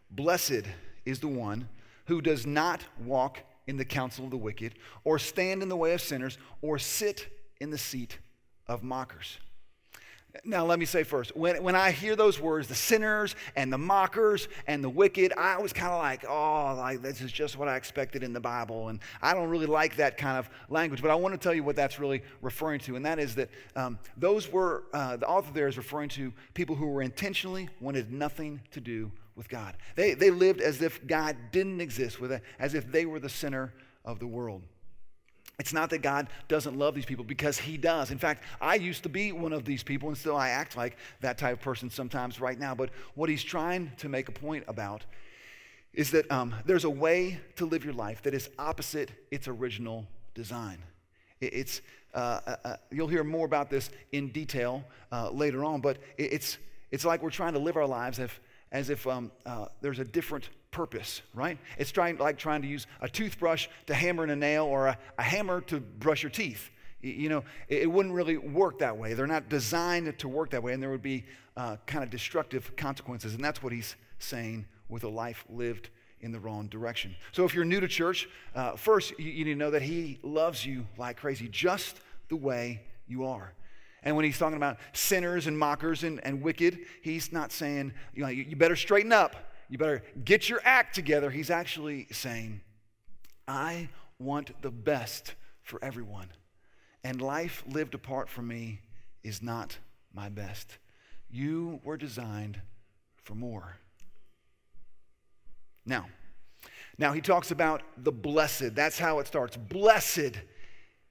Blessed 0.09 0.63
is 1.05 1.19
the 1.19 1.27
one 1.27 1.67
who 2.05 2.21
does 2.21 2.45
not 2.45 2.83
walk 3.03 3.39
in 3.67 3.77
the 3.77 3.85
counsel 3.85 4.25
of 4.25 4.31
the 4.31 4.37
wicked, 4.37 4.75
or 5.03 5.17
stand 5.17 5.63
in 5.63 5.69
the 5.69 5.75
way 5.75 5.93
of 5.93 6.01
sinners, 6.01 6.37
or 6.61 6.77
sit 6.77 7.27
in 7.61 7.69
the 7.69 7.77
seat 7.77 8.19
of 8.67 8.83
mockers. 8.83 9.37
Now, 10.43 10.65
let 10.65 10.79
me 10.79 10.85
say 10.85 11.03
first, 11.03 11.35
when, 11.35 11.61
when 11.61 11.75
I 11.75 11.91
hear 11.91 12.15
those 12.15 12.39
words, 12.39 12.67
the 12.67 12.73
sinners 12.73 13.35
and 13.55 13.71
the 13.71 13.77
mockers 13.77 14.47
and 14.65 14.83
the 14.83 14.89
wicked, 14.89 15.31
I 15.37 15.59
was 15.59 15.71
kind 15.73 15.93
of 15.93 15.99
like, 15.99 16.25
oh, 16.27 16.73
like, 16.75 17.03
this 17.03 17.21
is 17.21 17.31
just 17.31 17.55
what 17.55 17.67
I 17.67 17.75
expected 17.75 18.23
in 18.23 18.33
the 18.33 18.39
Bible. 18.39 18.89
And 18.89 18.99
I 19.21 19.35
don't 19.35 19.47
really 19.47 19.67
like 19.67 19.95
that 19.97 20.17
kind 20.17 20.39
of 20.39 20.49
language. 20.69 21.03
But 21.03 21.11
I 21.11 21.15
want 21.15 21.35
to 21.35 21.37
tell 21.37 21.53
you 21.53 21.63
what 21.63 21.75
that's 21.75 21.99
really 21.99 22.23
referring 22.41 22.79
to. 22.81 22.95
And 22.95 23.05
that 23.05 23.19
is 23.19 23.35
that 23.35 23.49
um, 23.75 23.99
those 24.17 24.51
were, 24.51 24.85
uh, 24.91 25.17
the 25.17 25.27
author 25.27 25.53
there 25.53 25.67
is 25.67 25.77
referring 25.77 26.09
to 26.09 26.33
people 26.55 26.75
who 26.75 26.87
were 26.87 27.03
intentionally 27.03 27.69
wanted 27.79 28.11
nothing 28.11 28.59
to 28.71 28.81
do 28.81 29.11
with 29.35 29.47
God. 29.49 29.77
They, 29.95 30.15
they 30.15 30.31
lived 30.31 30.61
as 30.61 30.81
if 30.81 31.05
God 31.05 31.37
didn't 31.51 31.79
exist, 31.79 32.19
with 32.19 32.31
it, 32.31 32.41
as 32.57 32.73
if 32.73 32.91
they 32.91 33.05
were 33.05 33.19
the 33.19 33.29
center 33.29 33.71
of 34.03 34.17
the 34.17 34.27
world. 34.27 34.63
It's 35.59 35.73
not 35.73 35.91
that 35.91 35.99
God 35.99 36.27
doesn't 36.47 36.77
love 36.77 36.95
these 36.95 37.05
people 37.05 37.23
because 37.23 37.57
He 37.57 37.77
does. 37.77 38.11
In 38.11 38.17
fact, 38.17 38.43
I 38.59 38.75
used 38.75 39.03
to 39.03 39.09
be 39.09 39.31
one 39.31 39.53
of 39.53 39.65
these 39.65 39.83
people, 39.83 40.09
and 40.09 40.17
still 40.17 40.35
I 40.35 40.49
act 40.49 40.75
like 40.75 40.97
that 41.21 41.37
type 41.37 41.53
of 41.53 41.61
person 41.61 41.89
sometimes 41.89 42.39
right 42.39 42.57
now. 42.57 42.73
But 42.73 42.89
what 43.13 43.29
He's 43.29 43.43
trying 43.43 43.91
to 43.97 44.09
make 44.09 44.29
a 44.29 44.31
point 44.31 44.63
about 44.67 45.05
is 45.93 46.09
that 46.11 46.29
um, 46.31 46.55
there's 46.65 46.85
a 46.85 46.89
way 46.89 47.39
to 47.55 47.65
live 47.65 47.85
your 47.85 47.93
life 47.93 48.23
that 48.23 48.33
is 48.33 48.49
opposite 48.57 49.11
its 49.29 49.47
original 49.47 50.07
design. 50.33 50.79
It's, 51.39 51.81
uh, 52.13 52.39
uh, 52.45 52.55
uh, 52.63 52.75
you'll 52.91 53.07
hear 53.07 53.23
more 53.23 53.45
about 53.45 53.69
this 53.69 53.91
in 54.11 54.29
detail 54.29 54.83
uh, 55.11 55.29
later 55.29 55.63
on, 55.63 55.81
but 55.81 55.97
it's, 56.17 56.57
it's 56.91 57.05
like 57.05 57.21
we're 57.21 57.29
trying 57.29 57.53
to 57.53 57.59
live 57.59 57.77
our 57.77 57.85
lives 57.85 58.19
as, 58.19 58.29
as 58.71 58.89
if 58.89 59.05
um, 59.05 59.31
uh, 59.45 59.65
there's 59.81 59.99
a 59.99 60.05
different 60.05 60.49
purpose, 60.73 61.21
right? 61.33 61.57
It's 61.77 61.91
trying, 61.91 62.17
like 62.17 62.37
trying 62.37 62.61
to 62.63 62.67
use 62.67 62.85
a 62.99 63.07
toothbrush 63.07 63.67
to 63.87 63.93
hammer 63.93 64.25
in 64.25 64.29
a 64.29 64.35
nail 64.35 64.65
or 64.65 64.87
a, 64.87 64.97
a 65.17 65.23
hammer 65.23 65.61
to 65.61 65.79
brush 65.79 66.21
your 66.23 66.29
teeth. 66.29 66.69
You 67.01 67.29
know, 67.29 67.43
it, 67.69 67.83
it, 67.83 67.91
wouldn't 67.91 68.13
really 68.13 68.37
work 68.37 68.79
that 68.79 68.97
way. 68.97 69.13
They're 69.13 69.27
not 69.27 69.49
designed 69.49 70.17
to 70.19 70.27
work 70.27 70.51
that 70.51 70.63
way, 70.63 70.73
and 70.73 70.81
there 70.81 70.89
would 70.89 71.01
be 71.01 71.25
uh, 71.55 71.77
kind 71.85 72.03
of 72.03 72.09
destructive 72.09 72.75
consequences. 72.75 73.33
And 73.35 73.43
that's 73.43 73.61
what 73.61 73.71
he's 73.71 73.95
saying 74.19 74.65
with 74.89 75.03
a 75.03 75.09
life 75.09 75.45
lived 75.49 75.89
in 76.21 76.31
the 76.31 76.39
wrong 76.39 76.67
direction. 76.67 77.15
So 77.33 77.43
if 77.43 77.53
you're 77.53 77.65
new 77.65 77.81
to 77.81 77.87
church, 77.87 78.29
uh, 78.55 78.75
first, 78.77 79.13
you, 79.19 79.31
you 79.31 79.45
need 79.45 79.53
to 79.53 79.59
know 79.59 79.71
that 79.71 79.81
he 79.81 80.19
loves 80.23 80.65
you 80.65 80.87
like 80.97 81.17
crazy, 81.17 81.49
just 81.49 81.99
the 82.29 82.37
way 82.37 82.81
you 83.07 83.25
are. 83.25 83.53
And 84.03 84.15
when 84.15 84.25
he's 84.25 84.37
talking 84.37 84.57
about 84.57 84.77
sinners 84.93 85.47
and 85.47 85.57
mockers 85.57 86.03
and, 86.03 86.23
and 86.25 86.41
wicked, 86.41 86.79
he's 87.01 87.31
not 87.31 87.51
saying, 87.51 87.93
you 88.13 88.23
know, 88.23 88.29
you, 88.29 88.43
you 88.43 88.55
better 88.55 88.75
straighten 88.75 89.11
up 89.11 89.35
you 89.73 89.79
better 89.79 90.03
get 90.23 90.49
your 90.49 90.61
act 90.63 90.93
together. 90.93 91.31
He's 91.31 91.49
actually 91.49 92.05
saying, 92.11 92.61
I 93.47 93.89
want 94.19 94.61
the 94.61 94.69
best 94.69 95.33
for 95.63 95.83
everyone. 95.83 96.27
And 97.03 97.19
life 97.19 97.63
lived 97.67 97.95
apart 97.95 98.29
from 98.29 98.47
me 98.47 98.81
is 99.23 99.41
not 99.41 99.75
my 100.13 100.29
best. 100.29 100.77
You 101.27 101.79
were 101.83 101.97
designed 101.97 102.61
for 103.23 103.33
more. 103.33 103.77
Now, 105.87 106.05
now 106.99 107.13
he 107.13 107.21
talks 107.21 107.49
about 107.49 107.81
the 107.97 108.11
blessed. 108.11 108.75
That's 108.75 108.99
how 108.99 109.17
it 109.17 109.25
starts. 109.25 109.57
Blessed 109.57 110.33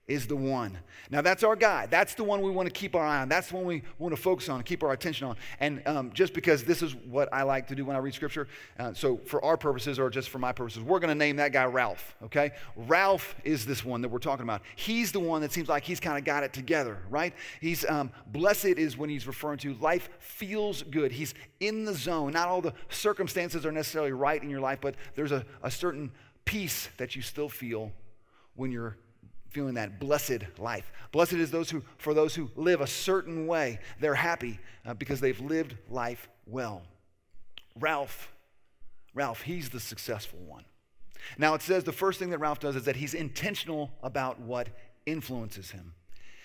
is 0.09 0.27
the 0.27 0.37
one. 0.37 0.77
Now, 1.11 1.21
that's 1.21 1.45
our 1.45 1.55
guy. 1.55 1.87
That's 1.87 2.15
the 2.15 2.25
one 2.25 2.43
we 2.43 2.51
want 2.51 2.67
to 2.67 2.73
keep 2.73 2.97
our 2.97 3.05
eye 3.05 3.23
on. 3.23 3.29
That's 3.29 3.49
the 3.49 3.57
one 3.57 3.67
we 3.67 3.83
want 3.99 4.15
to 4.15 4.21
focus 4.21 4.49
on, 4.49 4.63
keep 4.63 4.83
our 4.83 4.93
attention 4.93 5.29
on. 5.29 5.37
And 5.61 5.81
um, 5.87 6.11
just 6.13 6.35
because 6.35 6.65
this 6.65 6.83
is 6.83 6.95
what 6.95 7.33
I 7.33 7.43
like 7.43 7.69
to 7.69 7.77
do 7.77 7.85
when 7.85 7.95
I 7.95 8.01
read 8.01 8.13
scripture, 8.13 8.49
uh, 8.81 8.95
so 8.95 9.19
for 9.27 9.45
our 9.45 9.57
purposes 9.57 10.01
or 10.01 10.11
just 10.11 10.29
for 10.29 10.41
my 10.41 10.51
purposes, 10.51 10.83
we're 10.83 10.99
going 10.99 11.11
to 11.11 11.15
name 11.15 11.37
that 11.37 11.53
guy 11.53 11.65
Ralph, 11.67 12.17
okay? 12.25 12.51
Ralph 12.75 13.37
is 13.45 13.65
this 13.65 13.85
one 13.85 14.03
that 14.03 14.09
we're 14.09 14.19
talking 14.19 14.43
about. 14.43 14.63
He's 14.75 15.13
the 15.13 15.21
one 15.21 15.41
that 15.43 15.53
seems 15.53 15.69
like 15.69 15.85
he's 15.85 16.01
kind 16.01 16.19
of 16.19 16.25
got 16.25 16.43
it 16.43 16.53
together, 16.53 16.99
right? 17.09 17.33
He's 17.61 17.85
um, 17.89 18.11
blessed 18.27 18.65
is 18.65 18.97
when 18.97 19.09
he's 19.09 19.27
referring 19.27 19.59
to 19.59 19.75
life 19.75 20.09
feels 20.19 20.83
good. 20.83 21.13
He's 21.13 21.33
in 21.61 21.85
the 21.85 21.95
zone. 21.95 22.33
Not 22.33 22.49
all 22.49 22.61
the 22.61 22.75
circumstances 22.91 23.65
are 23.65 23.73
necessarily 23.73 24.13
right 24.13 24.43
in 24.43 24.51
your 24.51 24.61
life, 24.61 24.81
but 24.81 24.97
there's 25.15 25.33
a, 25.33 25.47
a 25.63 25.71
certain 25.71 26.11
peace 26.45 26.89
that 26.97 27.15
you 27.15 27.23
still 27.23 27.49
feel 27.49 27.93
when 28.57 28.73
you're 28.73 28.97
feeling 29.53 29.75
that 29.75 30.01
blessed 30.01 30.43
life. 30.59 30.91
Blessed 31.13 31.35
is 31.35 31.51
those 31.51 31.71
who, 31.71 31.83
for 31.99 32.15
those 32.15 32.35
who 32.35 32.51
live 32.57 32.81
a 32.81 32.87
certain 32.87 33.47
way. 33.47 33.79
They're 34.01 34.15
happy 34.15 34.59
uh, 34.85 34.95
because 34.95 35.21
they've 35.21 35.39
lived 35.41 35.77
life 35.91 36.29
well. 36.47 36.83
Ralph, 37.79 38.33
Ralph, 39.15 39.43
he's 39.43 39.71
the 39.71 39.81
successful 39.81 40.39
one. 40.41 40.65
Now 41.39 41.55
it 41.55 41.63
says 41.63 41.85
the 41.85 41.93
first 41.93 42.19
thing 42.19 42.31
that 42.31 42.39
Ralph 42.39 42.61
does 42.61 42.77
is 42.77 42.85
that 42.85 42.97
he's 42.97 43.15
intentional 43.15 43.91
about 44.03 44.41
what 44.41 44.69
influences 45.07 45.71
him. 45.71 45.95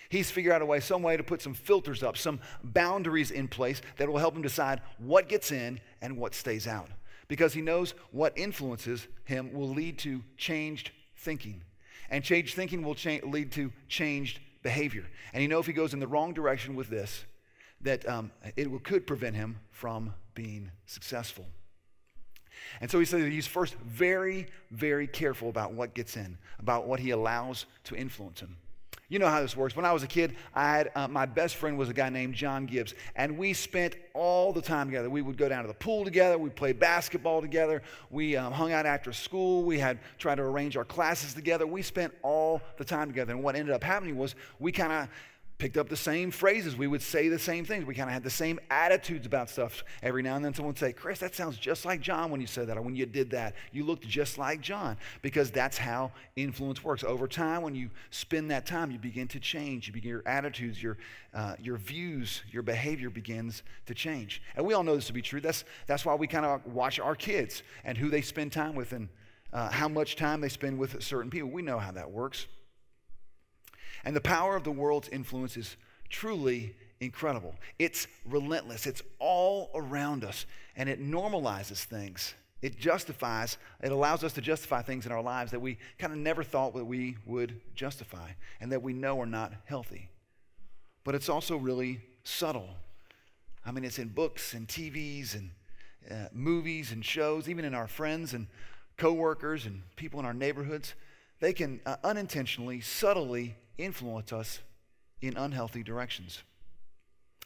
He's 0.09 0.31
figured 0.31 0.53
out 0.53 0.61
a 0.61 0.65
way, 0.65 0.79
some 0.79 1.01
way 1.01 1.17
to 1.17 1.23
put 1.23 1.41
some 1.41 1.53
filters 1.53 2.01
up, 2.03 2.17
some 2.17 2.39
boundaries 2.63 3.31
in 3.31 3.47
place 3.47 3.81
that 3.97 4.07
will 4.07 4.19
help 4.19 4.35
him 4.35 4.41
decide 4.41 4.81
what 4.97 5.27
gets 5.27 5.51
in 5.51 5.81
and 6.01 6.17
what 6.17 6.33
stays 6.33 6.67
out. 6.67 6.89
Because 7.27 7.53
he 7.53 7.61
knows 7.61 7.93
what 8.11 8.37
influences 8.37 9.07
him 9.25 9.51
will 9.51 9.67
lead 9.67 9.97
to 9.99 10.23
changed 10.37 10.91
thinking. 11.17 11.61
And 12.09 12.23
changed 12.23 12.55
thinking 12.55 12.83
will 12.83 12.95
cha- 12.95 13.19
lead 13.23 13.51
to 13.53 13.71
changed 13.89 14.39
behavior. 14.63 15.05
And 15.33 15.41
you 15.41 15.49
know, 15.49 15.59
if 15.59 15.65
he 15.65 15.73
goes 15.73 15.93
in 15.93 15.99
the 15.99 16.07
wrong 16.07 16.33
direction 16.33 16.75
with 16.75 16.89
this, 16.89 17.25
that 17.81 18.07
um, 18.07 18.31
it 18.55 18.71
will, 18.71 18.79
could 18.79 19.05
prevent 19.05 19.35
him 19.35 19.59
from 19.71 20.13
being 20.33 20.71
successful. 20.85 21.45
And 22.81 22.89
so 22.89 22.99
he 22.99 23.05
says 23.05 23.23
he's 23.23 23.47
first 23.47 23.75
very, 23.75 24.47
very 24.71 25.07
careful 25.07 25.49
about 25.49 25.73
what 25.73 25.93
gets 25.93 26.17
in, 26.17 26.37
about 26.59 26.87
what 26.87 26.99
he 26.99 27.11
allows 27.11 27.65
to 27.85 27.95
influence 27.95 28.39
him. 28.39 28.57
You 29.09 29.19
know 29.19 29.27
how 29.29 29.41
this 29.41 29.55
works. 29.55 29.73
When 29.73 29.85
I 29.85 29.93
was 29.93 30.03
a 30.03 30.07
kid, 30.07 30.35
I 30.53 30.69
had 30.69 30.91
uh, 30.93 31.07
my 31.07 31.25
best 31.25 31.55
friend 31.55 31.77
was 31.77 31.87
a 31.87 31.93
guy 31.93 32.09
named 32.09 32.33
John 32.33 32.65
Gibbs, 32.65 32.93
and 33.15 33.37
we 33.37 33.53
spent 33.53 33.95
all 34.13 34.51
the 34.51 34.61
time 34.61 34.87
together. 34.87 35.09
We 35.09 35.21
would 35.21 35.37
go 35.37 35.47
down 35.47 35.61
to 35.63 35.67
the 35.69 35.73
pool 35.73 36.03
together. 36.03 36.37
We 36.37 36.49
played 36.49 36.77
basketball 36.77 37.39
together. 37.39 37.81
We 38.09 38.35
um, 38.35 38.51
hung 38.51 38.73
out 38.73 38.85
after 38.85 39.13
school. 39.13 39.63
We 39.63 39.79
had 39.79 39.99
tried 40.17 40.35
to 40.35 40.43
arrange 40.43 40.75
our 40.75 40.83
classes 40.83 41.33
together. 41.33 41.65
We 41.65 41.81
spent 41.81 42.13
all 42.21 42.61
the 42.77 42.83
time 42.83 43.07
together. 43.07 43.31
And 43.33 43.41
what 43.41 43.55
ended 43.55 43.73
up 43.73 43.83
happening 43.83 44.17
was 44.17 44.35
we 44.59 44.73
kind 44.73 44.91
of 44.91 45.07
picked 45.57 45.77
up 45.77 45.89
the 45.89 45.97
same 45.97 46.29
phrases. 46.29 46.75
We 46.75 46.85
would 46.85 47.01
say 47.01 47.29
the 47.29 47.39
same 47.39 47.65
things. 47.65 47.85
We 47.85 47.95
kind 47.95 48.09
of 48.09 48.13
had 48.13 48.23
the 48.23 48.29
same 48.29 48.59
attitudes 48.69 49.25
about 49.25 49.49
stuff. 49.49 49.83
Every 50.03 50.21
now 50.21 50.35
and 50.35 50.45
then 50.45 50.53
someone 50.53 50.69
would 50.69 50.79
say, 50.79 50.93
Chris, 50.93 51.19
that 51.19 51.33
sounds 51.33 51.57
just 51.57 51.83
like 51.83 51.99
John 51.99 52.29
when 52.29 52.39
you 52.39 52.47
said 52.47 52.67
that, 52.67 52.77
or 52.77 52.81
when 52.81 52.95
you 52.95 53.05
did 53.05 53.31
that. 53.31 53.55
You 53.71 53.83
looked 53.83 54.07
just 54.07 54.37
like 54.37 54.61
John. 54.61 54.97
Because 55.21 55.49
that's 55.49 55.77
how 55.77 56.11
influence 56.35 56.83
works. 56.83 57.03
Over 57.03 57.27
time, 57.27 57.63
when 57.63 57.73
you 57.73 57.89
spend 58.11 58.51
that 58.51 58.67
time, 58.67 58.91
you 58.91 58.99
begin 58.99 59.27
to 59.29 59.39
change. 59.39 59.87
You 59.87 59.93
begin 59.93 60.11
your 60.11 60.27
attitudes, 60.27 60.81
your, 60.81 60.97
uh, 61.33 61.55
your 61.59 61.77
views, 61.77 62.43
your 62.51 62.63
behavior 62.63 63.09
begins 63.09 63.63
to 63.87 63.95
change. 63.95 64.43
And 64.55 64.65
we 64.65 64.75
all 64.75 64.83
know 64.83 64.95
this 64.95 65.07
to 65.07 65.13
be 65.13 65.23
true. 65.23 65.41
That's, 65.41 65.63
that's 65.87 66.05
why 66.05 66.13
we 66.13 66.27
kind 66.27 66.45
of 66.45 66.65
watch 66.67 66.99
our 66.99 67.15
kids 67.15 67.63
and 67.83 67.97
who 67.97 68.09
they 68.09 68.21
spend 68.21 68.51
time 68.51 68.75
with 68.75 68.91
and 68.91 69.09
uh, 69.53 69.69
how 69.69 69.87
much 69.87 70.17
time 70.17 70.41
they 70.41 70.49
spend 70.49 70.77
with 70.77 71.01
certain 71.01 71.31
people. 71.31 71.49
We 71.49 71.63
know 71.63 71.79
how 71.79 71.91
that 71.93 72.11
works. 72.11 72.47
And 74.05 74.15
the 74.15 74.21
power 74.21 74.55
of 74.55 74.63
the 74.63 74.71
world's 74.71 75.09
influence 75.09 75.57
is 75.57 75.75
truly 76.09 76.75
incredible. 76.99 77.55
It's 77.79 78.07
relentless, 78.25 78.87
it's 78.87 79.01
all 79.19 79.69
around 79.75 80.23
us, 80.23 80.45
and 80.75 80.89
it 80.89 81.01
normalizes 81.01 81.83
things. 81.83 82.33
It 82.61 82.79
justifies, 82.79 83.57
it 83.83 83.91
allows 83.91 84.23
us 84.23 84.33
to 84.33 84.41
justify 84.41 84.81
things 84.81 85.05
in 85.05 85.11
our 85.11 85.21
lives 85.21 85.51
that 85.51 85.59
we 85.59 85.77
kind 85.99 86.11
of 86.11 86.17
never 86.17 86.43
thought 86.43 86.73
that 86.73 86.85
we 86.85 87.17
would 87.25 87.61
justify 87.75 88.29
and 88.59 88.71
that 88.71 88.81
we 88.81 88.93
know 88.93 89.19
are 89.21 89.27
not 89.27 89.53
healthy. 89.65 90.09
But 91.03 91.13
it's 91.13 91.29
also 91.29 91.55
really 91.55 92.01
subtle. 92.23 92.69
I 93.65 93.71
mean, 93.71 93.83
it's 93.83 93.99
in 93.99 94.07
books 94.07 94.53
and 94.53 94.67
TVs 94.67 95.35
and 95.35 95.51
uh, 96.09 96.29
movies 96.33 96.91
and 96.91 97.05
shows, 97.05 97.47
even 97.47 97.63
in 97.63 97.75
our 97.75 97.87
friends 97.87 98.33
and 98.33 98.47
coworkers 98.97 99.65
and 99.65 99.83
people 99.95 100.19
in 100.19 100.25
our 100.25 100.33
neighborhoods. 100.33 100.95
They 101.39 101.53
can 101.53 101.81
uh, 101.85 101.97
unintentionally, 102.03 102.81
subtly 102.81 103.55
influence 103.77 104.33
us 104.33 104.59
in 105.21 105.37
unhealthy 105.37 105.83
directions. 105.83 106.43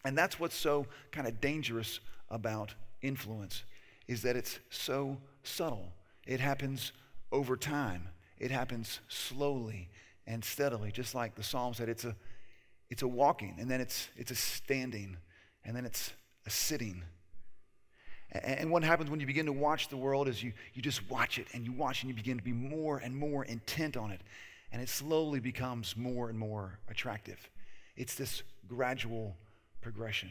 And 0.03 0.17
that's 0.17 0.39
what's 0.39 0.55
so 0.55 0.87
kind 1.11 1.27
of 1.27 1.39
dangerous 1.41 1.99
about 2.29 2.73
influence 3.01 3.63
is 4.07 4.21
that 4.23 4.35
it's 4.35 4.59
so 4.69 5.17
subtle. 5.43 5.91
It 6.25 6.39
happens 6.39 6.91
over 7.31 7.55
time. 7.55 8.09
It 8.39 8.51
happens 8.51 8.99
slowly 9.07 9.89
and 10.25 10.43
steadily, 10.43 10.91
just 10.91 11.13
like 11.13 11.35
the 11.35 11.43
psalm 11.43 11.73
said. 11.73 11.89
It's 11.89 12.05
a, 12.05 12.15
it's 12.89 13.01
a 13.03 13.07
walking, 13.07 13.55
and 13.59 13.69
then 13.69 13.81
it's, 13.81 14.09
it's 14.17 14.31
a 14.31 14.35
standing, 14.35 15.17
and 15.63 15.75
then 15.75 15.85
it's 15.85 16.13
a 16.45 16.49
sitting. 16.49 17.03
And 18.31 18.71
what 18.71 18.83
happens 18.83 19.09
when 19.09 19.19
you 19.19 19.27
begin 19.27 19.45
to 19.47 19.51
watch 19.51 19.89
the 19.89 19.97
world 19.97 20.27
is 20.27 20.41
you, 20.41 20.53
you 20.73 20.81
just 20.81 21.09
watch 21.09 21.37
it 21.37 21.47
and 21.53 21.65
you 21.65 21.73
watch 21.73 22.01
and 22.01 22.09
you 22.09 22.15
begin 22.15 22.37
to 22.37 22.43
be 22.43 22.53
more 22.53 22.99
and 22.99 23.15
more 23.15 23.43
intent 23.43 23.97
on 23.97 24.11
it 24.11 24.21
and 24.71 24.81
it 24.81 24.89
slowly 24.89 25.39
becomes 25.39 25.97
more 25.97 26.29
and 26.29 26.37
more 26.37 26.79
attractive. 26.89 27.49
It's 27.97 28.15
this 28.15 28.43
gradual 28.67 29.35
progression. 29.81 30.29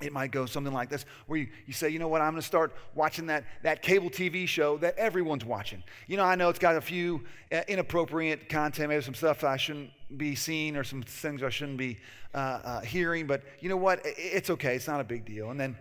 It 0.00 0.12
might 0.12 0.32
go 0.32 0.46
something 0.46 0.72
like 0.72 0.88
this, 0.88 1.04
where 1.26 1.38
you, 1.38 1.48
you 1.66 1.72
say, 1.72 1.88
you 1.88 1.98
know 1.98 2.08
what, 2.08 2.20
I'm 2.20 2.32
going 2.32 2.40
to 2.40 2.46
start 2.46 2.74
watching 2.94 3.26
that, 3.26 3.44
that 3.62 3.82
cable 3.82 4.10
TV 4.10 4.48
show 4.48 4.76
that 4.78 4.98
everyone's 4.98 5.44
watching. 5.44 5.82
You 6.08 6.16
know, 6.16 6.24
I 6.24 6.34
know 6.34 6.48
it's 6.48 6.58
got 6.58 6.76
a 6.76 6.80
few 6.80 7.22
uh, 7.52 7.60
inappropriate 7.68 8.48
content, 8.48 8.88
maybe 8.88 9.02
some 9.02 9.14
stuff 9.14 9.44
I 9.44 9.56
shouldn't 9.56 9.90
be 10.16 10.34
seeing 10.34 10.76
or 10.76 10.82
some 10.82 11.02
things 11.02 11.42
I 11.42 11.50
shouldn't 11.50 11.78
be 11.78 11.98
uh, 12.34 12.36
uh, 12.38 12.80
hearing, 12.80 13.26
but 13.26 13.42
you 13.60 13.68
know 13.68 13.76
what, 13.76 14.00
it's 14.04 14.50
okay, 14.50 14.74
it's 14.74 14.88
not 14.88 15.00
a 15.00 15.04
big 15.04 15.24
deal. 15.24 15.50
And 15.50 15.60
then 15.60 15.76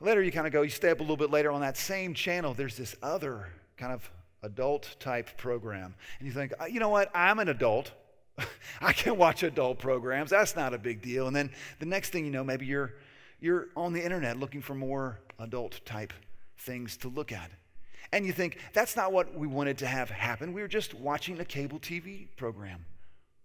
later 0.00 0.22
you 0.22 0.32
kind 0.32 0.46
of 0.46 0.52
go, 0.52 0.62
you 0.62 0.70
stay 0.70 0.90
up 0.90 1.00
a 1.00 1.02
little 1.02 1.16
bit 1.16 1.30
later 1.30 1.50
on 1.50 1.60
that 1.60 1.76
same 1.76 2.14
channel, 2.14 2.54
there's 2.54 2.76
this 2.76 2.94
other 3.02 3.48
kind 3.76 3.92
of 3.92 4.10
adult 4.42 4.96
type 5.00 5.36
program. 5.36 5.94
And 6.18 6.26
you 6.26 6.32
think, 6.32 6.52
uh, 6.60 6.66
you 6.66 6.80
know 6.80 6.88
what? 6.88 7.10
I'm 7.14 7.38
an 7.38 7.48
adult. 7.48 7.92
I 8.80 8.92
can 8.92 9.16
watch 9.16 9.42
adult 9.42 9.78
programs. 9.78 10.30
That's 10.30 10.56
not 10.56 10.74
a 10.74 10.78
big 10.78 11.02
deal. 11.02 11.26
And 11.26 11.34
then 11.34 11.50
the 11.78 11.86
next 11.86 12.10
thing 12.10 12.24
you 12.24 12.30
know, 12.30 12.44
maybe 12.44 12.66
you're 12.66 12.94
you're 13.40 13.68
on 13.76 13.92
the 13.92 14.02
internet 14.02 14.38
looking 14.38 14.62
for 14.62 14.74
more 14.74 15.20
adult 15.38 15.80
type 15.84 16.12
things 16.58 16.96
to 16.98 17.08
look 17.08 17.32
at. 17.32 17.50
And 18.12 18.24
you 18.24 18.32
think, 18.32 18.58
that's 18.72 18.96
not 18.96 19.12
what 19.12 19.34
we 19.34 19.46
wanted 19.46 19.78
to 19.78 19.86
have 19.86 20.10
happen. 20.10 20.52
We 20.52 20.62
were 20.62 20.68
just 20.68 20.94
watching 20.94 21.38
a 21.40 21.44
cable 21.44 21.78
TV 21.78 22.28
program. 22.36 22.86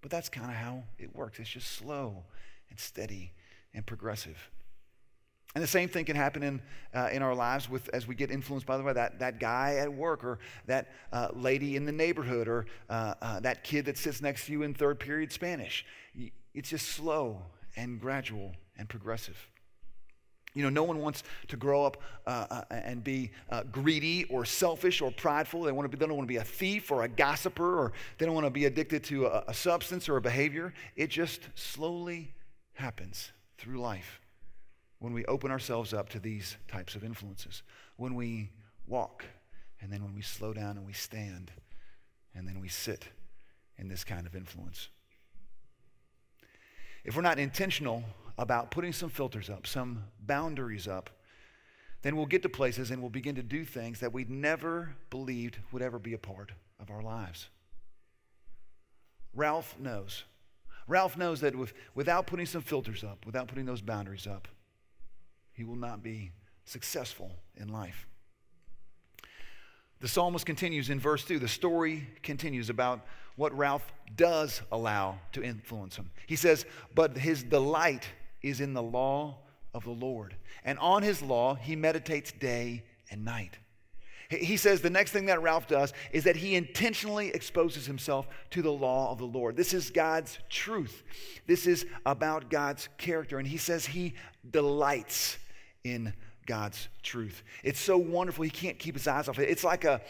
But 0.02 0.12
that's 0.12 0.30
kind 0.30 0.50
of 0.50 0.56
how 0.56 0.84
it 0.98 1.16
works. 1.16 1.40
It's 1.40 1.50
just 1.50 1.72
slow 1.72 2.24
and 2.70 2.80
steady 2.80 3.34
and 3.74 3.86
progressive. 3.86 4.50
And 5.54 5.62
the 5.62 5.68
same 5.68 5.90
thing 5.90 6.06
can 6.06 6.16
happen 6.16 6.44
in, 6.44 6.62
uh, 6.94 7.10
in 7.12 7.22
our 7.22 7.36
lives 7.36 7.70
with, 7.70 7.90
as 7.90 8.08
we 8.08 8.16
get 8.16 8.32
influenced, 8.32 8.66
by 8.66 8.78
the 8.78 8.84
way, 8.84 8.94
that, 8.94 9.20
that 9.20 9.40
guy 9.40 9.76
at 9.76 9.92
work 9.92 10.24
or 10.24 10.40
that 10.66 10.92
uh, 11.12 11.28
lady 11.34 11.76
in 11.76 11.86
the 11.86 11.92
neighborhood 11.92 12.48
or 12.48 12.66
uh, 12.90 13.16
uh 13.22 13.40
that 13.42 13.64
kid 13.64 13.86
that 13.86 13.98
sits 13.98 14.22
next 14.22 14.46
to 14.46 14.54
you 14.54 14.64
in 14.64 14.74
third 14.74 15.00
period 15.00 15.32
Spanish. 15.32 15.86
It's 16.54 16.70
just 16.70 16.88
slow 16.88 17.42
and 17.76 18.00
gradual 18.00 18.54
and 18.78 18.88
progressive. 18.88 19.38
You 20.54 20.64
know, 20.64 20.70
no 20.70 20.84
one 20.84 21.00
wants 21.00 21.24
to 21.48 21.56
grow 21.56 21.86
up 21.86 21.98
uh, 22.28 22.46
uh, 22.50 22.64
and 22.70 23.04
be 23.04 23.32
greedy 23.72 24.26
or 24.26 24.44
selfish 24.44 25.02
or 25.02 25.10
prideful. 25.10 25.64
They, 25.64 25.72
want 25.72 25.90
to 25.90 25.98
be, 25.98 26.00
they 26.00 26.08
don't 26.08 26.18
want 26.18 26.28
to 26.28 26.34
be 26.34 26.40
a 26.40 26.44
thief 26.44 26.92
or 26.92 27.04
a 27.04 27.08
gossiper 27.08 27.80
or 27.80 27.94
they 28.18 28.26
don't 28.26 28.36
want 28.36 28.46
to 28.48 28.52
be 28.52 28.66
addicted 28.66 29.04
to 29.06 29.28
a, 29.28 29.46
a 29.48 29.54
substance 29.54 30.10
or 30.10 30.18
a 30.18 30.22
behavior. 30.22 30.74
It 30.98 31.10
just 31.10 31.42
slowly 31.56 32.34
happens 32.74 33.32
through 33.58 33.80
life 33.80 34.22
when 35.02 35.14
we 35.14 35.26
open 35.26 35.50
ourselves 35.50 35.94
up 35.94 36.10
to 36.10 36.20
these 36.20 36.58
types 36.68 36.94
of 36.94 37.04
influences, 37.04 37.64
when 37.96 38.14
we 38.14 38.52
walk, 38.86 39.26
and 39.82 39.92
then 39.92 40.04
when 40.04 40.14
we 40.14 40.22
slow 40.22 40.54
down 40.54 40.78
and 40.78 40.86
we 40.86 40.94
stand, 40.94 41.52
and 42.36 42.48
then 42.48 42.62
we 42.62 42.68
sit 42.68 43.10
in 43.80 43.88
this 43.88 44.04
kind 44.04 44.28
of 44.28 44.36
influence. 44.36 44.90
If 47.04 47.16
we're 47.16 47.24
not 47.24 47.40
intentional 47.40 48.04
about 48.38 48.70
putting 48.70 48.94
some 48.94 49.10
filters 49.10 49.50
up, 49.50 49.66
some 49.66 50.04
boundaries 50.20 50.88
up, 50.88 51.10
then 52.04 52.16
we'll 52.16 52.28
get 52.28 52.44
to 52.44 52.50
places 52.50 52.92
and 52.92 53.02
we'll 53.02 53.10
begin 53.10 53.34
to 53.36 53.44
do 53.44 53.66
things 53.66 54.00
that 54.02 54.14
we'd 54.14 54.30
never 54.30 54.96
believed 55.10 55.58
would 55.72 55.82
ever 55.82 55.98
be 55.98 56.14
a 56.14 56.20
part 56.20 56.52
of 56.80 56.92
our 56.92 57.02
lives. 57.02 57.50
Ralph 59.34 59.80
knows. 59.80 60.26
Ralph 60.88 61.18
knows 61.18 61.42
that 61.42 61.56
with, 61.56 61.74
without 61.96 62.28
putting 62.28 62.46
some 62.46 62.62
filters 62.62 63.04
up, 63.04 63.26
without 63.26 63.48
putting 63.48 63.66
those 63.66 63.82
boundaries 63.82 64.28
up, 64.28 64.48
he 65.62 65.64
will 65.64 65.76
not 65.76 66.02
be 66.02 66.32
successful 66.66 67.32
in 67.56 67.68
life. 67.68 68.08
The 70.00 70.08
psalmist 70.08 70.44
continues 70.44 70.90
in 70.90 71.00
verse 71.00 71.24
2. 71.24 71.38
The 71.38 71.48
story 71.48 72.08
continues 72.24 72.72
about 72.72 73.06
what 73.36 73.56
Ralph 73.56 73.94
does 74.16 74.64
allow 74.72 75.20
to 75.34 75.44
influence 75.44 75.98
him. 75.98 76.10
He 76.26 76.36
says, 76.36 76.66
But 76.96 77.16
his 77.16 77.44
delight 77.44 78.08
is 78.42 78.60
in 78.60 78.74
the 78.74 78.82
law 78.82 79.38
of 79.76 79.84
the 79.84 79.92
Lord, 79.92 80.36
and 80.66 80.80
on 80.80 81.04
his 81.04 81.22
law 81.22 81.54
he 81.54 81.76
meditates 81.76 82.32
day 82.32 82.84
and 83.12 83.24
night. 83.24 83.60
He 84.30 84.58
says 84.58 84.82
the 84.82 84.90
next 84.90 85.12
thing 85.12 85.28
that 85.28 85.44
Ralph 85.44 85.68
does 85.68 85.94
is 86.12 86.24
that 86.24 86.38
he 86.38 86.56
intentionally 86.56 87.28
exposes 87.36 87.86
himself 87.86 88.28
to 88.50 88.64
the 88.64 88.72
law 88.72 89.12
of 89.12 89.20
the 89.20 89.26
Lord. 89.26 89.56
This 89.56 89.76
is 89.76 89.92
God's 89.92 90.40
truth. 90.50 91.04
This 91.46 91.68
is 91.68 91.86
about 92.04 92.50
God's 92.50 92.90
character. 92.98 93.38
And 93.38 93.48
he 93.48 93.58
says 93.58 93.86
he 93.86 94.16
delights 94.50 95.38
in 95.84 96.14
God's 96.46 96.88
truth. 97.04 97.44
It's 97.64 97.80
so 97.80 97.98
wonderful, 97.98 98.44
he 98.44 98.50
can't 98.50 98.78
keep 98.78 98.96
his 98.96 99.08
eyes 99.08 99.28
off 99.28 99.40
it. 99.40 99.50
It's 99.50 99.64
like 99.64 99.86
a, 99.86 100.02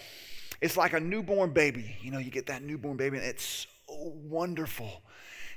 it's 0.61 0.77
like 0.77 0.93
a 0.93 0.99
newborn 0.99 1.51
baby. 1.51 1.95
You 2.01 2.11
know, 2.11 2.19
you 2.19 2.31
get 2.31 2.47
that 2.47 2.63
newborn 2.63 2.97
baby, 2.97 3.17
and 3.17 3.25
it's 3.25 3.67
so 3.87 4.13
wonderful. 4.27 5.01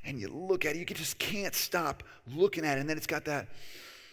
And 0.05 0.21
you 0.21 0.29
look 0.29 0.65
at 0.65 0.77
it, 0.77 0.79
you 0.79 0.85
just 0.85 1.19
can't 1.19 1.55
stop 1.55 2.03
looking 2.35 2.65
at 2.65 2.79
it. 2.79 2.81
And 2.81 2.91
then 2.91 2.97
it's 2.97 3.07
got 3.07 3.25
that, 3.27 3.49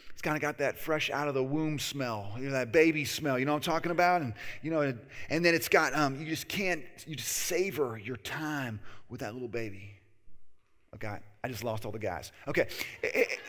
it's 0.10 0.22
kind 0.22 0.36
of 0.36 0.41
got 0.41 0.58
that 0.60 0.77
fresh 0.77 1.10
out 1.10 1.27
of 1.27 1.34
the 1.34 1.43
womb 1.43 1.79
smell, 1.79 2.34
you 2.38 2.46
know, 2.46 2.51
that 2.51 2.72
baby 2.72 3.03
smell. 3.05 3.38
You 3.38 3.46
know 3.46 3.53
what 3.53 3.67
I'm 3.67 3.74
talking 3.74 3.91
about? 3.91 4.22
And 4.22 4.34
you 4.62 4.72
know, 4.72 4.81
and 5.29 5.46
then 5.46 5.53
it's 5.53 5.67
got, 5.67 5.93
um, 5.93 6.20
you 6.20 6.25
just 6.27 6.48
can't, 6.48 6.84
you 7.05 7.15
just 7.15 7.31
savor 7.31 7.98
your 7.98 8.17
time 8.17 8.79
with 9.10 9.20
that 9.22 9.34
little 9.34 9.50
baby. 9.50 9.96
Okay, 10.96 11.18
I 11.44 11.48
just 11.48 11.64
lost 11.64 11.86
all 11.86 11.92
the 11.92 12.00
guys. 12.00 12.32
Okay, 12.48 12.68
it, 13.02 13.16
it, 13.16 13.40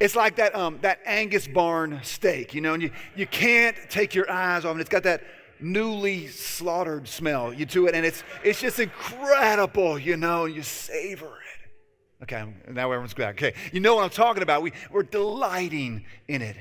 it's 0.00 0.16
like 0.16 0.36
that 0.36 0.54
um, 0.54 0.78
that 0.82 0.98
Angus 1.06 1.46
barn 1.46 2.00
steak, 2.02 2.52
you 2.52 2.60
know, 2.60 2.74
and 2.74 2.82
you, 2.82 2.90
you 3.14 3.26
can't 3.26 3.76
take 3.88 4.14
your 4.14 4.30
eyes 4.30 4.64
off 4.64 4.76
it. 4.76 4.80
It's 4.80 4.90
got 4.90 5.04
that 5.04 5.22
newly 5.60 6.26
slaughtered 6.26 7.06
smell 7.06 7.52
you 7.52 7.66
to 7.66 7.86
it, 7.86 7.94
and 7.94 8.04
it's 8.04 8.24
it's 8.42 8.60
just 8.60 8.80
incredible, 8.80 9.98
you 9.98 10.16
know, 10.16 10.46
and 10.46 10.54
you 10.54 10.62
savor 10.62 11.26
it. 11.26 12.24
Okay, 12.24 12.44
now 12.68 12.86
everyone's 12.90 13.14
glad. 13.14 13.30
Okay, 13.30 13.54
you 13.72 13.80
know 13.80 13.94
what 13.94 14.04
I'm 14.04 14.10
talking 14.10 14.42
about. 14.42 14.62
We, 14.62 14.72
we're 14.90 15.02
delighting 15.02 16.04
in 16.28 16.42
it. 16.42 16.56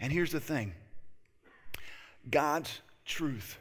And 0.00 0.12
here's 0.12 0.32
the 0.32 0.40
thing 0.40 0.72
God's 2.30 2.80
truth 3.04 3.58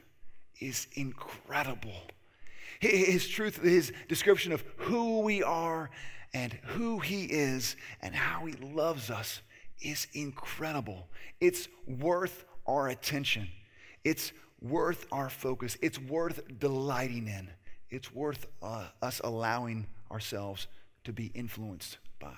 is 0.59 0.87
incredible. 0.93 2.01
His 2.83 3.27
truth, 3.27 3.61
his 3.61 3.93
description 4.09 4.51
of 4.51 4.63
who 4.75 5.21
we 5.21 5.41
are 5.41 5.89
and 6.33 6.51
who 6.63 6.99
he 6.99 7.25
is 7.25 7.77
and 8.01 8.13
how 8.13 8.45
he 8.45 8.53
loves 8.53 9.09
us 9.09 9.41
is 9.81 10.07
incredible. 10.13 11.07
It's 11.39 11.69
worth 11.87 12.45
our 12.65 12.89
attention. 12.89 13.47
It's 14.03 14.33
worth 14.61 15.05
our 15.11 15.29
focus. 15.29 15.77
It's 15.81 15.97
worth 15.97 16.41
delighting 16.59 17.27
in. 17.27 17.49
It's 17.89 18.13
worth 18.13 18.47
uh, 18.61 18.87
us 19.01 19.21
allowing 19.23 19.87
ourselves 20.11 20.67
to 21.05 21.13
be 21.13 21.27
influenced 21.27 21.99
by. 22.19 22.33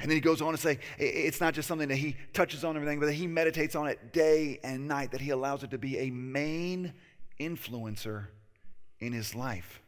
And 0.00 0.10
then 0.10 0.16
he 0.16 0.20
goes 0.20 0.42
on 0.42 0.52
to 0.52 0.58
say 0.58 0.80
it's 0.98 1.40
not 1.40 1.54
just 1.54 1.68
something 1.68 1.88
that 1.88 1.96
he 1.96 2.16
touches 2.32 2.64
on 2.64 2.74
everything, 2.74 2.98
but 2.98 3.06
that 3.06 3.12
he 3.12 3.28
meditates 3.28 3.76
on 3.76 3.86
it 3.86 4.12
day 4.12 4.58
and 4.64 4.88
night, 4.88 5.12
that 5.12 5.20
he 5.20 5.30
allows 5.30 5.62
it 5.62 5.70
to 5.70 5.78
be 5.78 5.98
a 5.98 6.10
main 6.10 6.92
influencer 7.38 8.26
in 9.02 9.12
his 9.12 9.34
life. 9.34 9.82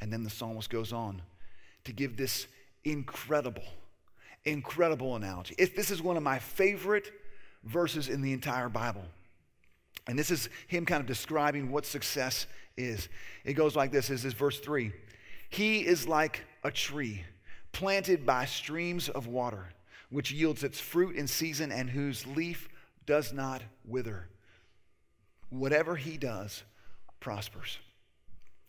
And 0.00 0.10
then 0.10 0.24
the 0.24 0.30
psalmist 0.30 0.70
goes 0.70 0.92
on 0.92 1.20
to 1.84 1.92
give 1.92 2.16
this 2.16 2.46
incredible, 2.84 3.62
incredible 4.44 5.16
analogy. 5.16 5.54
It, 5.58 5.76
this 5.76 5.90
is 5.90 6.02
one 6.02 6.16
of 6.16 6.22
my 6.22 6.38
favorite 6.38 7.12
verses 7.62 8.08
in 8.08 8.22
the 8.22 8.32
entire 8.32 8.70
Bible. 8.70 9.04
And 10.08 10.18
this 10.18 10.30
is 10.30 10.48
him 10.66 10.86
kind 10.86 11.00
of 11.00 11.06
describing 11.06 11.70
what 11.70 11.84
success 11.84 12.46
is. 12.76 13.08
It 13.44 13.52
goes 13.52 13.76
like 13.76 13.92
this, 13.92 14.08
this 14.08 14.24
is 14.24 14.32
verse 14.32 14.58
3. 14.60 14.92
He 15.50 15.86
is 15.86 16.08
like 16.08 16.42
a 16.64 16.70
tree 16.70 17.22
planted 17.72 18.24
by 18.24 18.46
streams 18.46 19.10
of 19.10 19.26
water, 19.26 19.68
which 20.08 20.32
yields 20.32 20.64
its 20.64 20.80
fruit 20.80 21.16
in 21.16 21.26
season 21.26 21.70
and 21.70 21.90
whose 21.90 22.26
leaf 22.26 22.68
does 23.04 23.34
not 23.34 23.62
wither. 23.84 24.28
Whatever 25.50 25.96
he 25.96 26.16
does, 26.16 26.62
prospers. 27.26 27.80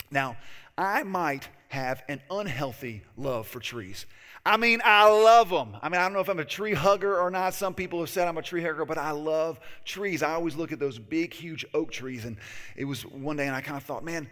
Now, 0.09 0.35
I 0.79 1.03
might 1.03 1.47
have 1.67 2.01
an 2.09 2.23
unhealthy 2.31 3.03
love 3.15 3.47
for 3.47 3.59
trees. 3.59 4.07
I 4.43 4.57
mean, 4.57 4.81
I 4.83 5.07
love 5.07 5.49
them. 5.49 5.77
I 5.79 5.89
mean, 5.89 6.01
I 6.01 6.05
don't 6.05 6.13
know 6.13 6.21
if 6.21 6.27
I'm 6.27 6.39
a 6.39 6.45
tree 6.45 6.73
hugger 6.73 7.19
or 7.19 7.29
not. 7.29 7.53
Some 7.53 7.75
people 7.75 7.99
have 7.99 8.09
said 8.09 8.27
I'm 8.27 8.39
a 8.39 8.41
tree 8.41 8.63
hugger, 8.63 8.83
but 8.83 8.97
I 8.97 9.11
love 9.11 9.59
trees. 9.85 10.23
I 10.23 10.33
always 10.33 10.55
look 10.55 10.71
at 10.71 10.79
those 10.79 10.97
big, 10.97 11.35
huge 11.35 11.67
oak 11.75 11.91
trees. 11.91 12.25
And 12.25 12.37
it 12.75 12.85
was 12.85 13.05
one 13.05 13.37
day, 13.37 13.45
and 13.45 13.55
I 13.55 13.61
kind 13.61 13.77
of 13.77 13.83
thought, 13.83 14.03
man, 14.03 14.27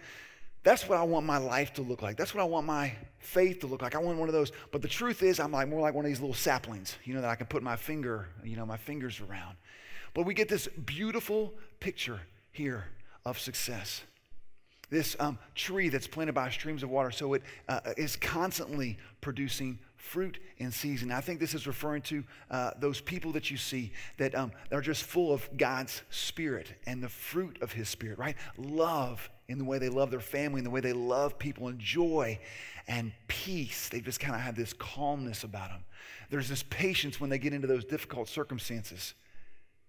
that's 0.63 0.89
what 0.89 0.97
I 0.97 1.03
want 1.03 1.27
my 1.27 1.37
life 1.37 1.73
to 1.73 1.83
look 1.83 2.01
like. 2.01 2.17
That's 2.17 2.33
what 2.33 2.41
I 2.41 2.45
want 2.45 2.65
my 2.65 2.93
faith 3.19 3.59
to 3.59 3.67
look 3.67 3.83
like. 3.83 3.93
I 3.93 3.99
want 3.99 4.17
one 4.17 4.27
of 4.27 4.33
those. 4.33 4.51
But 4.71 4.81
the 4.81 4.87
truth 4.87 5.21
is, 5.21 5.39
I'm 5.39 5.51
like 5.51 5.67
more 5.67 5.81
like 5.81 5.93
one 5.93 6.03
of 6.03 6.09
these 6.09 6.19
little 6.19 6.33
saplings, 6.33 6.97
you 7.03 7.13
know, 7.13 7.21
that 7.21 7.29
I 7.29 7.35
can 7.35 7.45
put 7.45 7.61
my 7.61 7.75
finger, 7.75 8.29
you 8.43 8.55
know, 8.55 8.65
my 8.65 8.77
fingers 8.77 9.21
around. 9.21 9.55
But 10.15 10.25
we 10.25 10.33
get 10.33 10.49
this 10.49 10.67
beautiful 10.67 11.53
picture 11.79 12.21
here 12.51 12.85
of 13.23 13.37
success. 13.37 14.01
This 14.89 15.15
um, 15.19 15.39
tree 15.55 15.89
that's 15.89 16.07
planted 16.07 16.33
by 16.33 16.49
streams 16.49 16.83
of 16.83 16.89
water, 16.89 17.11
so 17.11 17.33
it 17.33 17.41
uh, 17.67 17.79
is 17.97 18.15
constantly 18.15 18.97
producing 19.21 19.79
fruit 19.95 20.39
in 20.57 20.71
season. 20.71 21.11
I 21.11 21.21
think 21.21 21.39
this 21.39 21.55
is 21.55 21.65
referring 21.65 22.03
to 22.03 22.23
uh, 22.51 22.71
those 22.79 23.01
people 23.01 23.31
that 23.31 23.49
you 23.49 23.57
see 23.57 23.91
that 24.17 24.35
um, 24.35 24.51
are 24.71 24.81
just 24.81 25.03
full 25.03 25.33
of 25.33 25.49
God's 25.57 26.03
Spirit 26.11 26.73
and 26.85 27.01
the 27.01 27.09
fruit 27.09 27.57
of 27.61 27.71
His 27.71 27.89
Spirit, 27.89 28.19
right? 28.19 28.35
Love 28.57 29.29
in 29.47 29.57
the 29.57 29.65
way 29.65 29.77
they 29.79 29.89
love 29.89 30.11
their 30.11 30.19
family, 30.19 30.59
in 30.59 30.63
the 30.63 30.69
way 30.69 30.81
they 30.81 30.93
love 30.93 31.37
people, 31.37 31.67
and 31.67 31.79
joy 31.79 32.39
and 32.87 33.11
peace. 33.27 33.89
They 33.89 33.99
just 33.99 34.19
kind 34.19 34.35
of 34.35 34.41
have 34.41 34.55
this 34.55 34.73
calmness 34.73 35.43
about 35.43 35.69
them. 35.69 35.83
There's 36.29 36.49
this 36.49 36.63
patience 36.63 37.19
when 37.19 37.29
they 37.29 37.37
get 37.39 37.53
into 37.53 37.67
those 37.67 37.85
difficult 37.85 38.27
circumstances. 38.27 39.13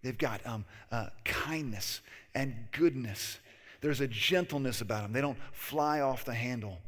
They've 0.03 0.17
got 0.17 0.47
um, 0.47 0.65
uh, 0.91 1.09
kindness 1.25 2.01
and 2.35 2.55
goodness. 2.73 3.39
There's 3.81 4.01
a 4.01 4.09
gentleness 4.09 4.81
about 4.81 5.03
them. 5.03 5.13
They 5.13 5.21
don't 5.21 5.39
fly 5.53 6.01
off 6.01 6.25
the 6.25 6.35
handle. 6.35 6.79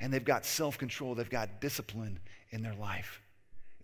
And 0.00 0.12
they've 0.12 0.24
got 0.24 0.44
self 0.44 0.78
control, 0.78 1.14
they've 1.14 1.28
got 1.28 1.60
discipline 1.60 2.20
in 2.50 2.62
their 2.62 2.74
life. 2.74 3.20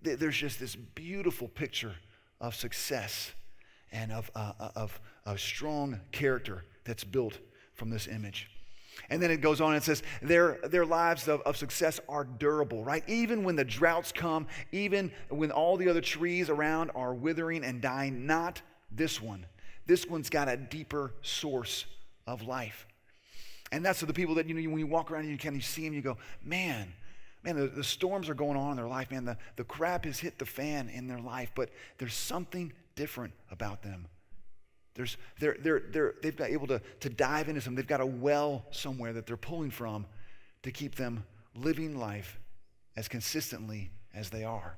There's 0.02 0.37
just 0.37 0.58
this 0.58 0.74
beautiful 0.74 1.48
picture 1.48 1.94
of 2.40 2.54
success 2.54 3.32
and 3.92 4.11
of, 4.11 4.30
uh, 4.35 4.52
uh 4.58 4.70
of, 4.74 5.00
of 5.24 5.40
strong 5.40 6.00
character 6.11 6.64
that's 6.85 7.04
built 7.04 7.38
from 7.74 7.90
this 7.90 8.08
image. 8.08 8.50
And 9.08 9.22
then 9.22 9.30
it 9.30 9.40
goes 9.40 9.61
on 9.61 9.74
and 9.74 9.82
says, 9.82 10.02
their, 10.20 10.58
their 10.64 10.85
lives 10.85 11.28
of, 11.28 11.40
of 11.42 11.56
success 11.56 11.98
are 12.08 12.24
durable, 12.24 12.85
right? 12.85 13.02
Even 13.08 13.42
when 13.42 13.56
the 13.56 13.64
droughts 13.64 14.12
come, 14.12 14.46
even 14.70 15.11
when 15.28 15.50
all 15.50 15.76
the 15.76 15.88
other 15.88 16.00
trees 16.00 16.50
around 16.50 16.90
are 16.94 17.14
withering 17.14 17.64
and 17.64 17.80
dying, 17.80 18.26
not 18.26 18.61
this 18.90 19.20
one. 19.20 19.46
This 19.87 20.06
one's 20.06 20.30
got 20.30 20.48
a 20.48 20.56
deeper 20.56 21.14
source 21.22 21.87
of 22.26 22.42
life. 22.42 22.87
And 23.70 23.85
that's 23.85 24.00
the 24.00 24.12
people 24.12 24.35
that, 24.35 24.46
you 24.46 24.54
know, 24.54 24.70
when 24.70 24.78
you 24.78 24.87
walk 24.87 25.11
around 25.11 25.22
and 25.22 25.30
you 25.30 25.38
kind 25.38 25.56
of 25.56 25.64
see 25.64 25.85
them, 25.85 25.94
you 25.94 26.02
go, 26.02 26.18
man, 26.44 26.92
man, 27.42 27.56
the, 27.56 27.66
the 27.68 27.85
storms 27.85 28.28
are 28.28 28.35
going 28.35 28.56
on 28.56 28.72
in 28.72 28.76
their 28.76 28.87
life, 28.87 29.11
man. 29.11 29.24
The, 29.24 29.38
the 29.56 29.64
crap 29.64 30.04
has 30.04 30.18
hit 30.18 30.38
the 30.38 30.44
fan 30.44 30.88
in 30.88 31.08
their 31.08 31.18
life, 31.18 31.52
but 31.54 31.70
there's 31.98 32.14
something 32.14 32.72
different 32.94 33.32
about 33.50 33.82
them. 33.82 34.06
There's, 34.94 35.16
they're, 35.40 35.56
they're, 35.58 35.82
they're, 35.90 36.14
they've 36.22 36.37
got 36.37 36.50
able 36.50 36.66
to, 36.66 36.82
to 37.00 37.08
dive 37.08 37.48
into 37.48 37.62
some, 37.62 37.74
they've 37.74 37.87
got 37.87 38.02
a 38.02 38.06
well 38.06 38.66
somewhere 38.72 39.14
that 39.14 39.26
they're 39.26 39.38
pulling 39.38 39.70
from 39.70 40.04
to 40.62 40.70
keep 40.70 40.96
them 40.96 41.24
living 41.54 41.98
life 41.98 42.38
as 42.94 43.08
consistently 43.08 43.90
as 44.14 44.28
they 44.28 44.44
are. 44.44 44.76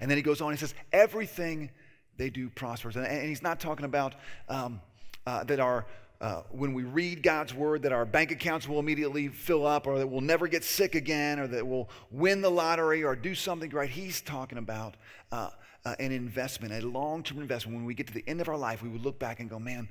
And 0.00 0.10
then 0.10 0.18
he 0.18 0.22
goes 0.22 0.40
on, 0.40 0.52
he 0.52 0.58
says, 0.58 0.74
everything 0.92 1.70
they 2.16 2.30
do 2.30 2.50
prospers. 2.50 2.96
And, 2.96 3.06
and 3.06 3.26
he's 3.26 3.42
not 3.42 3.58
talking 3.58 3.86
about 3.86 4.14
um, 4.48 4.80
uh, 5.26 5.44
that 5.44 5.60
our 5.60 5.86
uh, 6.20 6.42
when 6.50 6.72
we 6.74 6.84
read 6.84 7.22
God's 7.22 7.52
word, 7.52 7.82
that 7.82 7.92
our 7.92 8.04
bank 8.04 8.30
accounts 8.30 8.68
will 8.68 8.78
immediately 8.78 9.28
fill 9.28 9.66
up, 9.66 9.86
or 9.86 9.98
that 9.98 10.06
we'll 10.06 10.20
never 10.20 10.46
get 10.46 10.64
sick 10.64 10.94
again, 10.94 11.38
or 11.38 11.46
that 11.48 11.66
we'll 11.66 11.88
win 12.10 12.40
the 12.40 12.50
lottery 12.50 13.02
or 13.02 13.16
do 13.16 13.34
something 13.34 13.68
great. 13.68 13.90
He's 13.90 14.20
talking 14.20 14.58
about 14.58 14.96
uh, 15.32 15.50
uh, 15.84 15.94
an 15.98 16.12
investment, 16.12 16.72
a 16.72 16.86
long 16.86 17.22
term 17.22 17.40
investment. 17.40 17.76
When 17.76 17.84
we 17.84 17.94
get 17.94 18.06
to 18.06 18.14
the 18.14 18.24
end 18.26 18.40
of 18.40 18.48
our 18.48 18.56
life, 18.56 18.82
we 18.82 18.88
would 18.88 19.02
look 19.02 19.18
back 19.18 19.40
and 19.40 19.50
go, 19.50 19.58
man, 19.58 19.88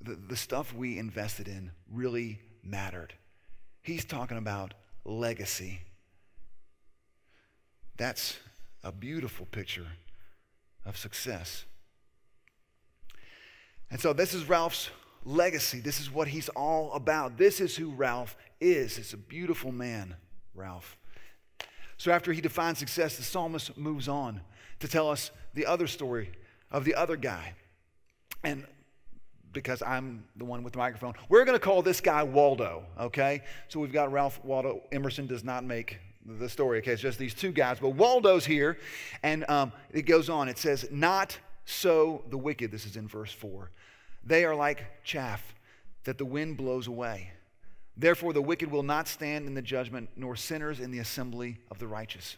the, 0.00 0.16
the 0.28 0.36
stuff 0.36 0.74
we 0.74 0.98
invested 0.98 1.48
in 1.48 1.70
really 1.90 2.40
mattered. 2.64 3.14
He's 3.82 4.04
talking 4.04 4.38
about 4.38 4.74
legacy. 5.04 5.80
That's 7.96 8.38
a 8.82 8.90
beautiful 8.90 9.46
picture 9.46 9.86
of 10.84 10.96
success. 10.96 11.66
And 13.90 14.00
so, 14.00 14.12
this 14.12 14.32
is 14.32 14.48
Ralph's 14.48 14.88
legacy. 15.24 15.80
This 15.80 16.00
is 16.00 16.10
what 16.10 16.28
he's 16.28 16.48
all 16.50 16.92
about. 16.92 17.36
This 17.38 17.60
is 17.60 17.76
who 17.76 17.90
Ralph 17.90 18.36
is. 18.60 18.98
It's 18.98 19.12
a 19.12 19.18
beautiful 19.18 19.72
man, 19.72 20.16
Ralph. 20.54 20.96
So, 21.96 22.10
after 22.10 22.32
he 22.32 22.40
defines 22.40 22.78
success, 22.78 23.16
the 23.16 23.22
psalmist 23.22 23.76
moves 23.76 24.08
on 24.08 24.40
to 24.80 24.88
tell 24.88 25.08
us 25.08 25.30
the 25.54 25.66
other 25.66 25.86
story 25.86 26.30
of 26.70 26.84
the 26.84 26.94
other 26.94 27.16
guy. 27.16 27.54
And 28.42 28.66
because 29.52 29.82
I'm 29.82 30.24
the 30.36 30.44
one 30.44 30.62
with 30.62 30.72
the 30.72 30.78
microphone, 30.78 31.14
we're 31.28 31.44
going 31.44 31.56
to 31.56 31.64
call 31.64 31.82
this 31.82 32.00
guy 32.00 32.22
Waldo, 32.22 32.84
okay? 32.98 33.42
So 33.68 33.78
we've 33.80 33.92
got 33.92 34.10
Ralph 34.10 34.42
Waldo 34.44 34.82
Emerson 34.90 35.26
does 35.26 35.44
not 35.44 35.64
make 35.64 35.98
the 36.24 36.48
story, 36.48 36.78
okay? 36.78 36.92
It's 36.92 37.02
just 37.02 37.18
these 37.18 37.34
two 37.34 37.52
guys. 37.52 37.78
But 37.80 37.90
Waldo's 37.90 38.46
here, 38.46 38.78
and 39.22 39.48
um, 39.48 39.72
it 39.92 40.02
goes 40.02 40.28
on. 40.28 40.48
It 40.48 40.58
says, 40.58 40.88
Not 40.90 41.38
so 41.64 42.24
the 42.30 42.38
wicked. 42.38 42.70
This 42.70 42.86
is 42.86 42.96
in 42.96 43.06
verse 43.06 43.32
4. 43.32 43.70
They 44.24 44.44
are 44.44 44.54
like 44.54 45.04
chaff 45.04 45.54
that 46.04 46.18
the 46.18 46.24
wind 46.24 46.56
blows 46.56 46.86
away. 46.86 47.30
Therefore, 47.96 48.32
the 48.32 48.42
wicked 48.42 48.70
will 48.70 48.82
not 48.82 49.06
stand 49.06 49.46
in 49.46 49.54
the 49.54 49.62
judgment, 49.62 50.10
nor 50.16 50.34
sinners 50.36 50.80
in 50.80 50.90
the 50.90 50.98
assembly 50.98 51.58
of 51.70 51.78
the 51.78 51.86
righteous. 51.86 52.36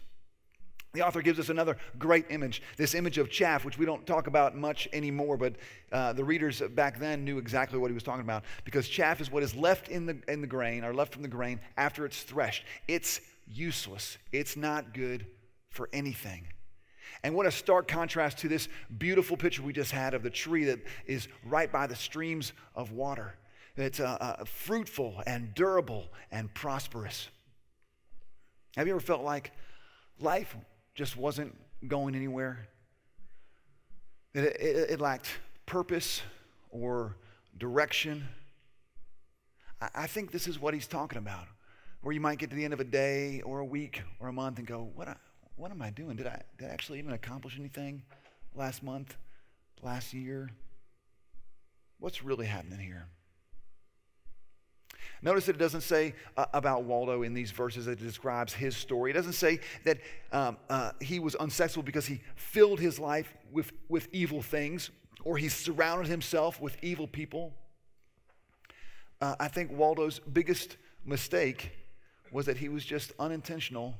The 0.93 1.01
author 1.01 1.21
gives 1.21 1.39
us 1.39 1.49
another 1.49 1.77
great 1.99 2.25
image, 2.29 2.61
this 2.77 2.95
image 2.95 3.17
of 3.17 3.29
chaff, 3.29 3.65
which 3.65 3.77
we 3.77 3.85
don't 3.85 4.07
talk 4.07 4.27
about 4.27 4.55
much 4.55 4.87
anymore, 4.93 5.35
but 5.35 5.55
uh, 5.91 6.13
the 6.13 6.23
readers 6.23 6.61
back 6.61 6.99
then 6.99 7.25
knew 7.25 7.37
exactly 7.37 7.77
what 7.77 7.91
he 7.91 7.93
was 7.93 8.03
talking 8.03 8.21
about 8.21 8.45
because 8.63 8.87
chaff 8.87 9.19
is 9.19 9.29
what 9.29 9.43
is 9.43 9.53
left 9.53 9.89
in 9.89 10.05
the, 10.05 10.17
in 10.29 10.39
the 10.39 10.47
grain 10.47 10.85
or 10.85 10.93
left 10.93 11.11
from 11.11 11.21
the 11.21 11.27
grain 11.27 11.59
after 11.75 12.05
it's 12.05 12.21
threshed. 12.23 12.63
It's 12.87 13.19
useless, 13.45 14.17
it's 14.31 14.55
not 14.55 14.93
good 14.93 15.27
for 15.69 15.89
anything. 15.91 16.47
And 17.23 17.35
what 17.35 17.45
a 17.45 17.51
stark 17.51 17.87
contrast 17.87 18.39
to 18.39 18.47
this 18.47 18.67
beautiful 18.97 19.37
picture 19.37 19.61
we 19.61 19.73
just 19.73 19.91
had 19.91 20.13
of 20.13 20.23
the 20.23 20.29
tree 20.29 20.65
that 20.65 20.79
is 21.05 21.27
right 21.45 21.71
by 21.71 21.87
the 21.87 21.95
streams 21.95 22.53
of 22.75 22.91
water. 22.91 23.35
It's 23.77 23.99
uh, 23.99 24.17
uh, 24.19 24.45
fruitful 24.45 25.21
and 25.25 25.53
durable 25.53 26.05
and 26.31 26.53
prosperous. 26.53 27.29
Have 28.77 28.87
you 28.87 28.93
ever 28.93 29.01
felt 29.01 29.23
like 29.23 29.51
life 30.19 30.55
just 30.95 31.17
wasn't 31.17 31.53
going 31.87 32.15
anywhere. 32.15 32.67
It, 34.33 34.43
it, 34.43 34.91
it 34.91 35.01
lacked 35.01 35.27
purpose 35.65 36.21
or 36.69 37.15
direction. 37.57 38.27
I, 39.81 39.89
I 39.95 40.07
think 40.07 40.31
this 40.31 40.47
is 40.47 40.59
what 40.59 40.73
he's 40.73 40.87
talking 40.87 41.17
about, 41.17 41.47
where 42.01 42.13
you 42.13 42.21
might 42.21 42.39
get 42.39 42.49
to 42.49 42.55
the 42.55 42.63
end 42.63 42.73
of 42.73 42.79
a 42.79 42.85
day 42.85 43.41
or 43.41 43.59
a 43.59 43.65
week 43.65 44.01
or 44.19 44.29
a 44.29 44.33
month 44.33 44.57
and 44.57 44.67
go, 44.67 44.89
what, 44.95 45.17
what 45.55 45.71
am 45.71 45.81
I 45.81 45.89
doing? 45.89 46.17
Did 46.17 46.27
I, 46.27 46.41
did 46.57 46.69
I 46.69 46.71
actually 46.71 46.99
even 46.99 47.13
accomplish 47.13 47.57
anything 47.57 48.03
last 48.53 48.83
month, 48.83 49.15
last 49.81 50.13
year? 50.13 50.49
What's 51.99 52.23
really 52.23 52.45
happening 52.45 52.79
here? 52.79 53.07
Notice 55.21 55.45
that 55.45 55.55
it 55.55 55.59
doesn't 55.59 55.81
say 55.81 56.13
uh, 56.37 56.45
about 56.53 56.83
Waldo 56.83 57.23
in 57.23 57.33
these 57.33 57.51
verses 57.51 57.85
that 57.85 57.93
it 57.93 58.03
describes 58.03 58.53
his 58.53 58.75
story. 58.75 59.11
It 59.11 59.13
doesn't 59.13 59.33
say 59.33 59.59
that 59.85 59.97
um, 60.31 60.57
uh, 60.69 60.91
he 60.99 61.19
was 61.19 61.35
unsuccessful 61.35 61.83
because 61.83 62.05
he 62.05 62.21
filled 62.35 62.79
his 62.79 62.99
life 62.99 63.33
with, 63.51 63.71
with 63.89 64.07
evil 64.11 64.41
things 64.41 64.91
or 65.23 65.37
he 65.37 65.49
surrounded 65.49 66.07
himself 66.07 66.61
with 66.61 66.77
evil 66.81 67.07
people. 67.07 67.53
Uh, 69.21 69.35
I 69.39 69.47
think 69.47 69.71
Waldo's 69.71 70.19
biggest 70.19 70.77
mistake 71.05 71.71
was 72.31 72.45
that 72.45 72.57
he 72.57 72.69
was 72.69 72.85
just 72.85 73.13
unintentional 73.17 73.95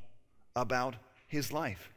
about 0.55 0.95
his 1.35 1.51
life. 1.53 1.91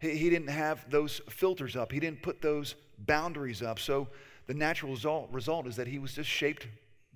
He, 0.00 0.16
he 0.16 0.30
didn't 0.30 0.48
have 0.48 0.88
those 0.90 1.20
filters 1.28 1.76
up, 1.76 1.92
he 1.92 2.00
didn't 2.00 2.22
put 2.22 2.40
those 2.40 2.74
boundaries 2.98 3.62
up. 3.62 3.78
So 3.78 4.08
the 4.46 4.54
natural 4.54 4.92
result, 4.92 5.28
result 5.30 5.66
is 5.66 5.76
that 5.76 5.86
he 5.86 5.98
was 5.98 6.14
just 6.14 6.30
shaped 6.30 6.66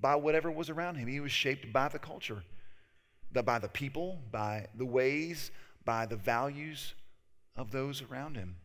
by 0.01 0.17
whatever 0.17 0.51
was 0.51 0.69
around 0.69 0.97
him. 0.97 1.09
He 1.09 1.21
was 1.21 1.33
shaped 1.33 1.73
by 1.73 1.89
the 1.89 1.99
culture, 1.99 2.43
by 3.33 3.59
the 3.59 3.69
people, 3.69 4.19
by 4.31 4.67
the 4.77 4.85
ways, 4.85 5.51
by 5.85 6.07
the 6.07 6.17
values 6.17 6.95
of 7.57 7.71
those 7.71 8.03
around 8.03 8.37
him. 8.37 8.57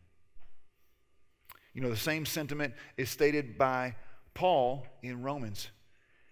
You 1.74 1.82
know, 1.82 1.90
the 1.90 1.96
same 1.96 2.26
sentiment 2.26 2.74
is 2.96 3.08
stated 3.08 3.56
by 3.56 3.94
Paul 4.34 4.86
in 5.02 5.22
Romans. 5.22 5.70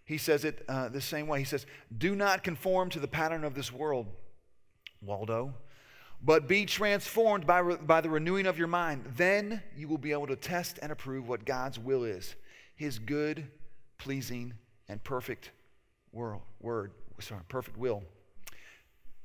He 0.05 0.18
says 0.18 0.44
it 0.44 0.64
uh, 0.68 0.88
the 0.88 1.00
same 1.00 1.26
way. 1.26 1.38
He 1.38 1.44
says, 1.44 1.66
Do 1.96 2.14
not 2.14 2.42
conform 2.42 2.90
to 2.90 3.00
the 3.00 3.09
pattern 3.09 3.44
of 3.44 3.55
this 3.55 3.72
world, 3.72 4.07
Waldo, 5.02 5.55
but 6.22 6.48
be 6.48 6.66
transformed 6.66 7.46
by, 7.46 7.59
re- 7.59 7.76
by 7.76 8.00
the 8.00 8.11
renewing 8.11 8.46
of 8.46 8.59
your 8.59 8.68
mind. 8.68 9.05
Then 9.16 9.62
you 9.76 9.88
will 9.88 9.98
be 9.98 10.12
able 10.12 10.26
to 10.29 10.37
test 10.37 10.79
and 10.83 10.90
approve 10.90 11.29
what 11.29 11.44
God's 11.44 11.79
will 11.79 12.05
is 12.05 12.35
his 12.74 12.98
good, 12.98 13.46
pleasing, 13.96 14.52
and 14.88 15.02
perfect 15.02 15.50
world, 16.12 16.42
word, 16.61 16.92
sorry, 17.20 17.40
perfect 17.48 17.79
will. 17.79 18.02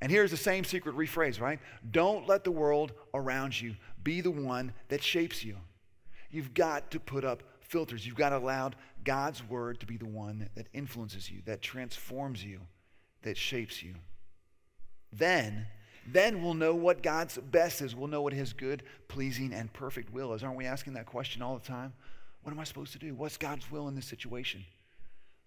And 0.02 0.12
here's 0.12 0.32
the 0.32 0.38
same 0.38 0.64
secret 0.64 0.96
rephrase, 0.96 1.40
right? 1.40 1.60
Don't 1.92 2.28
let 2.28 2.44
the 2.44 2.52
world 2.52 2.94
around 3.14 3.60
you 3.60 3.76
be 4.04 4.22
the 4.22 4.32
one 4.32 4.74
that 4.88 5.04
shapes 5.04 5.44
you. 5.44 5.58
You've 6.32 6.54
got 6.54 6.92
to 6.92 7.00
put 7.00 7.24
up 7.24 7.44
filters. 7.60 8.06
You've 8.06 8.16
got 8.16 8.30
to 8.30 8.38
allow 8.38 8.72
God's 9.04 9.48
word 9.48 9.80
to 9.82 9.86
be 9.86 9.98
the 9.98 10.06
one 10.06 10.50
that 10.56 10.68
influences 10.74 11.30
you, 11.30 11.42
that 11.46 11.62
transforms 11.62 12.44
you, 12.44 12.62
that 13.22 13.38
shapes 13.38 13.84
you. 13.84 13.94
Then, 15.14 15.68
then 16.08 16.42
we'll 16.42 16.54
know 16.54 16.74
what 16.74 17.04
God's 17.04 17.38
best 17.38 17.82
is. 17.82 17.96
We'll 17.96 18.08
know 18.08 18.22
what 18.22 18.34
his 18.34 18.54
good, 18.54 18.84
pleasing, 19.08 19.54
and 19.54 19.72
perfect 19.72 20.12
will 20.12 20.34
is. 20.34 20.44
Aren't 20.44 20.58
we 20.58 20.66
asking 20.66 20.94
that 20.94 21.06
question 21.06 21.42
all 21.42 21.58
the 21.58 21.66
time? 21.66 21.94
What 22.44 22.52
am 22.52 22.60
I 22.60 22.64
supposed 22.64 22.94
to 22.94 23.00
do? 23.00 23.14
What's 23.14 23.38
God's 23.38 23.70
will 23.72 23.88
in 23.88 23.96
this 23.96 24.06
situation? 24.06 24.66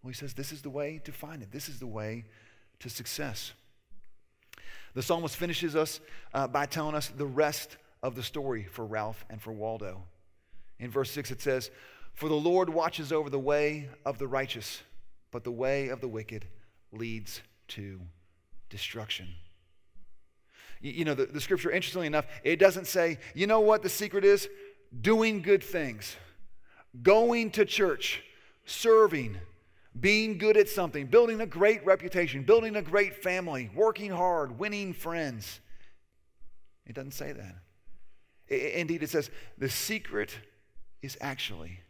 Well, 0.02 0.10
he 0.10 0.14
says 0.14 0.34
this 0.34 0.52
is 0.52 0.62
the 0.62 0.70
way 0.70 1.00
to 1.04 1.12
find 1.12 1.42
it, 1.42 1.50
this 1.50 1.68
is 1.68 1.80
the 1.80 1.86
way 1.86 2.24
to 2.80 2.88
success. 2.88 3.52
The 4.94 5.02
psalmist 5.02 5.36
finishes 5.36 5.74
us 5.74 6.00
uh, 6.32 6.46
by 6.46 6.66
telling 6.66 6.94
us 6.94 7.08
the 7.08 7.26
rest 7.26 7.78
of 8.02 8.14
the 8.14 8.22
story 8.22 8.64
for 8.64 8.84
Ralph 8.84 9.24
and 9.28 9.42
for 9.42 9.52
Waldo. 9.52 10.04
In 10.78 10.90
verse 10.90 11.10
6, 11.10 11.32
it 11.32 11.40
says, 11.40 11.70
For 12.12 12.28
the 12.28 12.34
Lord 12.34 12.68
watches 12.68 13.12
over 13.12 13.28
the 13.28 13.38
way 13.38 13.88
of 14.04 14.18
the 14.18 14.28
righteous, 14.28 14.82
but 15.32 15.42
the 15.42 15.50
way 15.50 15.88
of 15.88 16.00
the 16.00 16.06
wicked 16.06 16.46
leads 16.92 17.40
to 17.68 18.00
destruction. 18.70 19.28
You, 20.84 21.06
know, 21.06 21.14
the, 21.14 21.24
the 21.24 21.40
scripture, 21.40 21.70
interestingly 21.70 22.06
enough, 22.06 22.26
it 22.42 22.58
doesn't 22.58 22.86
say, 22.86 23.18
you 23.34 23.46
know 23.46 23.60
what 23.60 23.82
the 23.82 23.88
secret 23.88 24.22
is? 24.22 24.50
Doing 25.00 25.40
good 25.40 25.64
things, 25.64 26.14
going 27.02 27.52
to 27.52 27.64
church, 27.64 28.22
serving, 28.66 29.38
being 29.98 30.36
good 30.36 30.58
at 30.58 30.68
something, 30.68 31.06
building 31.06 31.40
a 31.40 31.46
great 31.46 31.86
reputation, 31.86 32.42
building 32.42 32.76
a 32.76 32.82
great 32.82 33.22
family, 33.22 33.70
working 33.74 34.10
hard, 34.10 34.58
winning 34.58 34.92
friends. 34.92 35.58
It 36.86 36.94
doesn't 36.94 37.12
say 37.12 37.32
that. 37.32 38.74
Indeed, 38.78 39.02
it 39.02 39.08
says 39.08 39.30
the 39.56 39.70
secret 39.70 40.38
is 41.00 41.16
actually 41.18 41.80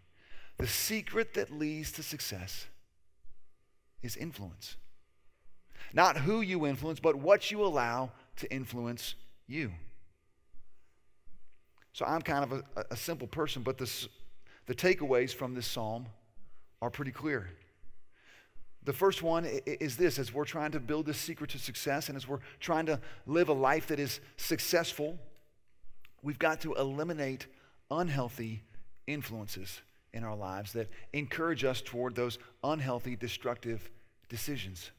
the 0.57 0.69
secret 0.69 1.35
that 1.35 1.51
leads 1.51 1.91
to 1.93 2.05
success 2.05 2.67
is 4.05 4.17
influence. 4.17 4.77
Not 5.93 6.19
who 6.19 6.43
you 6.43 6.65
influence, 6.65 7.01
but 7.01 7.17
what 7.17 7.51
you 7.51 7.65
allow 7.65 8.13
to 8.37 8.53
influence 8.53 9.15
you. 9.47 9.73
So 11.93 12.05
I'm 12.05 12.23
kind 12.23 12.45
of 12.45 12.65
a, 12.77 12.85
a 12.91 12.97
simple 12.97 13.29
person, 13.29 13.63
but 13.63 13.79
this, 13.79 14.09
the 14.67 14.75
takeaways 14.75 15.33
from 15.33 15.55
this 15.55 15.67
psalm 15.67 16.07
are 16.83 16.91
pretty 16.91 17.13
clear. 17.13 17.51
The 18.85 18.93
first 18.93 19.23
one 19.23 19.47
is 19.67 19.97
this 19.97 20.19
as 20.19 20.35
we're 20.35 20.45
trying 20.45 20.73
to 20.73 20.81
build 20.81 21.07
this 21.07 21.19
secret 21.19 21.51
to 21.51 21.59
success 21.59 22.09
and 22.09 22.17
as 22.17 22.29
we're 22.29 22.41
trying 22.61 22.87
to 22.87 23.01
live 23.27 23.49
a 23.49 23.55
life 23.55 23.87
that 23.87 23.99
is 23.99 24.21
successful, 24.37 25.19
we've 26.23 26.39
got 26.39 26.61
to 26.63 26.75
eliminate 26.75 27.47
unhealthy 27.91 28.63
influences 29.07 29.81
in 30.13 30.23
our 30.23 30.37
lives 30.37 30.73
that 30.73 30.91
encourage 31.13 31.65
us 31.65 31.81
toward 31.81 32.15
those 32.15 32.39
unhealthy, 32.63 33.17
destructive 33.17 33.91
decisions. 34.29 34.91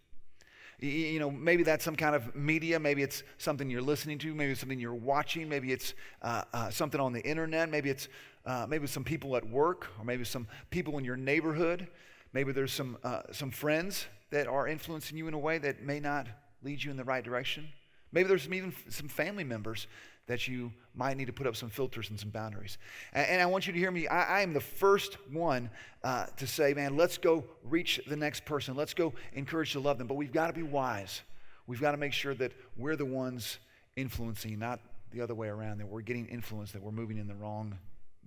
You 0.86 1.20
know, 1.20 1.32
maybe 1.32 1.64
that's 1.64 1.84
some 1.84 1.96
kind 1.96 2.16
of 2.16 2.36
media. 2.36 2.80
Maybe 2.80 3.02
it's 3.04 3.24
something 3.38 3.70
you're 3.70 3.82
listening 3.82 4.18
to. 4.20 4.34
Maybe 4.34 4.52
it's 4.52 4.60
something 4.60 4.80
you're 4.80 4.94
watching. 4.94 5.50
Maybe 5.50 5.72
it's 5.72 5.94
uh, 6.22 6.44
uh, 6.54 6.70
something 6.70 7.00
on 7.02 7.14
the 7.14 7.22
internet. 7.22 7.70
Maybe 7.70 7.90
it's 7.90 8.08
uh, 8.46 8.66
maybe 8.70 8.88
some 8.88 9.04
people 9.04 9.36
at 9.36 9.48
work, 9.48 9.88
or 10.00 10.06
maybe 10.06 10.24
some 10.24 10.48
people 10.70 10.98
in 10.98 11.06
your 11.06 11.18
neighborhood. 11.18 11.88
Maybe 12.34 12.52
there's 12.52 12.74
some, 12.74 12.98
uh, 13.04 13.22
some 13.32 13.50
friends 13.50 14.06
that 14.30 14.48
are 14.48 14.68
influencing 14.68 15.18
you 15.18 15.28
in 15.28 15.34
a 15.34 15.40
way 15.40 15.58
that 15.58 15.82
may 15.82 16.00
not 16.00 16.28
lead 16.64 16.84
you 16.84 16.92
in 16.92 16.98
the 16.98 17.04
right 17.04 17.24
direction. 17.24 17.68
Maybe 18.12 18.28
there's 18.28 18.44
some, 18.44 18.54
even 18.54 18.74
some 18.90 19.08
family 19.08 19.44
members 19.44 19.88
that 20.28 20.48
you 20.48 20.72
might 20.96 21.18
need 21.18 21.26
to 21.26 21.34
put 21.34 21.46
up 21.46 21.56
some 21.56 21.70
filters 21.70 22.10
and 22.10 22.20
some 22.20 22.30
boundaries. 22.30 22.78
And, 23.14 23.28
and 23.28 23.42
I 23.42 23.46
want 23.46 23.68
you 23.68 23.74
to 23.74 23.80
hear 23.80 23.92
me. 23.92 24.08
I, 24.08 24.40
I 24.40 24.42
am 24.42 24.54
the 24.54 24.62
first 24.62 25.18
one 25.32 25.70
uh, 26.04 26.26
to 26.38 26.48
say, 26.48 26.74
man, 26.74 26.98
let's 26.98 27.18
go 27.18 27.44
reach 27.64 28.02
the 28.08 28.16
next 28.16 28.46
person. 28.46 28.76
Let's 28.76 28.94
go 28.94 29.14
encourage 29.34 29.74
to 29.74 29.80
love 29.80 29.98
them. 29.98 30.08
But 30.08 30.16
we've 30.16 30.34
got 30.34 30.48
to 30.48 30.54
be 30.54 30.64
wise. 30.64 31.22
We've 31.68 31.82
got 31.82 31.92
to 31.92 31.98
make 31.98 32.14
sure 32.14 32.34
that 32.36 32.52
we're 32.78 32.96
the 32.96 33.06
ones 33.06 33.60
influencing, 33.96 34.58
not 34.60 34.80
the 35.12 35.22
other 35.22 35.36
way 35.36 35.48
around, 35.48 35.80
that 35.80 35.88
we're 35.88 36.02
getting 36.02 36.28
influenced, 36.28 36.74
that 36.74 36.82
we're 36.82 36.92
moving 36.92 37.18
in 37.18 37.28
the 37.28 37.36
wrong 37.36 37.78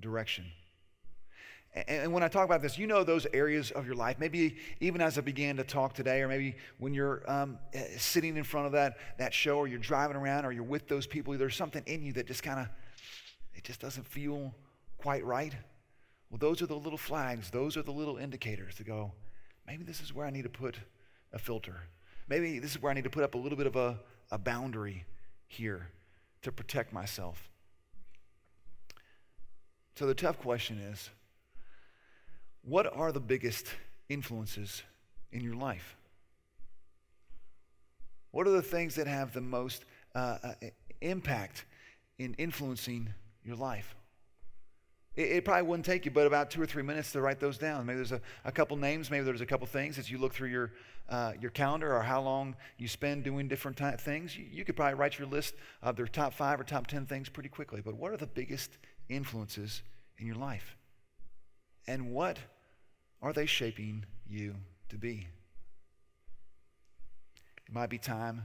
direction. 0.00 0.44
And 1.86 2.12
when 2.12 2.22
I 2.22 2.28
talk 2.28 2.44
about 2.44 2.62
this, 2.62 2.78
you 2.78 2.86
know 2.86 3.04
those 3.04 3.26
areas 3.32 3.70
of 3.70 3.86
your 3.86 3.94
life. 3.94 4.16
Maybe 4.18 4.56
even 4.80 5.00
as 5.00 5.18
I 5.18 5.20
began 5.20 5.56
to 5.58 5.64
talk 5.64 5.94
today, 5.94 6.22
or 6.22 6.28
maybe 6.28 6.56
when 6.78 6.94
you're 6.94 7.22
um, 7.30 7.58
eh, 7.74 7.84
sitting 7.96 8.36
in 8.36 8.44
front 8.44 8.66
of 8.66 8.72
that, 8.72 8.96
that 9.18 9.34
show, 9.34 9.58
or 9.58 9.68
you're 9.68 9.78
driving 9.78 10.16
around, 10.16 10.44
or 10.44 10.52
you're 10.52 10.62
with 10.62 10.88
those 10.88 11.06
people, 11.06 11.36
there's 11.36 11.56
something 11.56 11.82
in 11.86 12.02
you 12.02 12.12
that 12.14 12.26
just 12.26 12.42
kind 12.42 12.60
of, 12.60 12.68
it 13.54 13.64
just 13.64 13.80
doesn't 13.80 14.06
feel 14.06 14.54
quite 14.96 15.24
right. 15.24 15.54
Well, 16.30 16.38
those 16.38 16.62
are 16.62 16.66
the 16.66 16.76
little 16.76 16.98
flags. 16.98 17.50
Those 17.50 17.76
are 17.76 17.82
the 17.82 17.92
little 17.92 18.16
indicators 18.16 18.74
to 18.76 18.84
go, 18.84 19.12
maybe 19.66 19.84
this 19.84 20.00
is 20.00 20.14
where 20.14 20.26
I 20.26 20.30
need 20.30 20.42
to 20.42 20.48
put 20.48 20.76
a 21.32 21.38
filter. 21.38 21.82
Maybe 22.28 22.58
this 22.58 22.72
is 22.72 22.82
where 22.82 22.90
I 22.90 22.94
need 22.94 23.04
to 23.04 23.10
put 23.10 23.24
up 23.24 23.34
a 23.34 23.38
little 23.38 23.56
bit 23.56 23.66
of 23.66 23.76
a, 23.76 23.98
a 24.30 24.38
boundary 24.38 25.04
here 25.46 25.88
to 26.42 26.52
protect 26.52 26.92
myself. 26.92 27.48
So 29.96 30.06
the 30.06 30.14
tough 30.14 30.38
question 30.38 30.78
is, 30.78 31.10
what 32.68 32.86
are 32.94 33.12
the 33.12 33.20
biggest 33.20 33.66
influences 34.08 34.82
in 35.32 35.42
your 35.42 35.54
life? 35.54 35.96
What 38.30 38.46
are 38.46 38.50
the 38.50 38.62
things 38.62 38.96
that 38.96 39.06
have 39.06 39.32
the 39.32 39.40
most 39.40 39.84
uh, 40.14 40.38
uh, 40.42 40.52
impact 41.00 41.64
in 42.18 42.34
influencing 42.34 43.14
your 43.42 43.56
life? 43.56 43.94
It, 45.16 45.44
probably 45.44 45.62
wouldn't 45.62 45.86
take 45.86 46.04
you 46.04 46.12
but 46.12 46.28
about 46.28 46.50
two 46.50 46.62
or 46.62 46.66
three 46.66 46.82
minutes 46.84 47.10
to 47.12 47.20
write 47.20 47.40
those 47.40 47.58
down. 47.58 47.86
Maybe 47.86 47.96
there's 47.96 48.12
a, 48.12 48.20
a 48.44 48.52
couple 48.52 48.76
names, 48.76 49.10
maybe 49.10 49.24
there's 49.24 49.40
a 49.40 49.46
couple 49.46 49.66
things 49.66 49.98
as 49.98 50.08
you 50.08 50.18
look 50.18 50.32
through 50.32 50.50
your, 50.50 50.72
uh, 51.08 51.32
your 51.40 51.50
calendar 51.50 51.92
or 51.92 52.02
how 52.02 52.20
long 52.20 52.54
you 52.76 52.86
spend 52.86 53.24
doing 53.24 53.48
different 53.48 53.78
ty- 53.78 53.96
things. 53.96 54.36
You, 54.36 54.46
you 54.48 54.64
could 54.64 54.76
probably 54.76 54.94
write 54.94 55.18
your 55.18 55.26
list 55.26 55.54
of 55.82 55.96
their 55.96 56.06
top 56.06 56.34
five 56.34 56.60
or 56.60 56.64
top 56.64 56.86
ten 56.86 57.04
things 57.06 57.28
pretty 57.28 57.48
quickly. 57.48 57.80
But 57.84 57.94
what 57.94 58.12
are 58.12 58.16
the 58.16 58.28
biggest 58.28 58.78
influences 59.08 59.82
in 60.18 60.26
your 60.26 60.36
life? 60.36 60.76
And 61.88 62.12
what 62.12 62.38
are 63.20 63.32
they 63.32 63.46
shaping 63.46 64.04
you 64.28 64.54
to 64.88 64.96
be? 64.96 65.26
It 67.66 67.74
might 67.74 67.90
be 67.90 67.98
time 67.98 68.42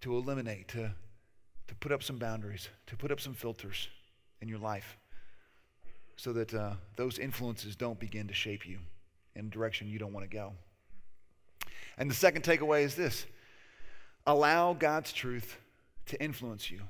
to 0.00 0.16
eliminate, 0.16 0.68
to, 0.68 0.94
to 1.66 1.74
put 1.76 1.92
up 1.92 2.02
some 2.02 2.18
boundaries, 2.18 2.68
to 2.86 2.96
put 2.96 3.10
up 3.10 3.20
some 3.20 3.34
filters 3.34 3.88
in 4.40 4.48
your 4.48 4.58
life 4.58 4.96
so 6.16 6.32
that 6.32 6.54
uh, 6.54 6.74
those 6.96 7.18
influences 7.18 7.76
don't 7.76 7.98
begin 7.98 8.28
to 8.28 8.34
shape 8.34 8.66
you 8.66 8.78
in 9.34 9.46
a 9.46 9.48
direction 9.48 9.88
you 9.88 9.98
don't 9.98 10.12
want 10.12 10.28
to 10.28 10.34
go. 10.34 10.52
And 11.98 12.10
the 12.10 12.14
second 12.14 12.42
takeaway 12.42 12.82
is 12.82 12.94
this 12.94 13.26
allow 14.26 14.72
God's 14.72 15.12
truth 15.12 15.58
to 16.06 16.22
influence 16.22 16.70
you. 16.70 16.80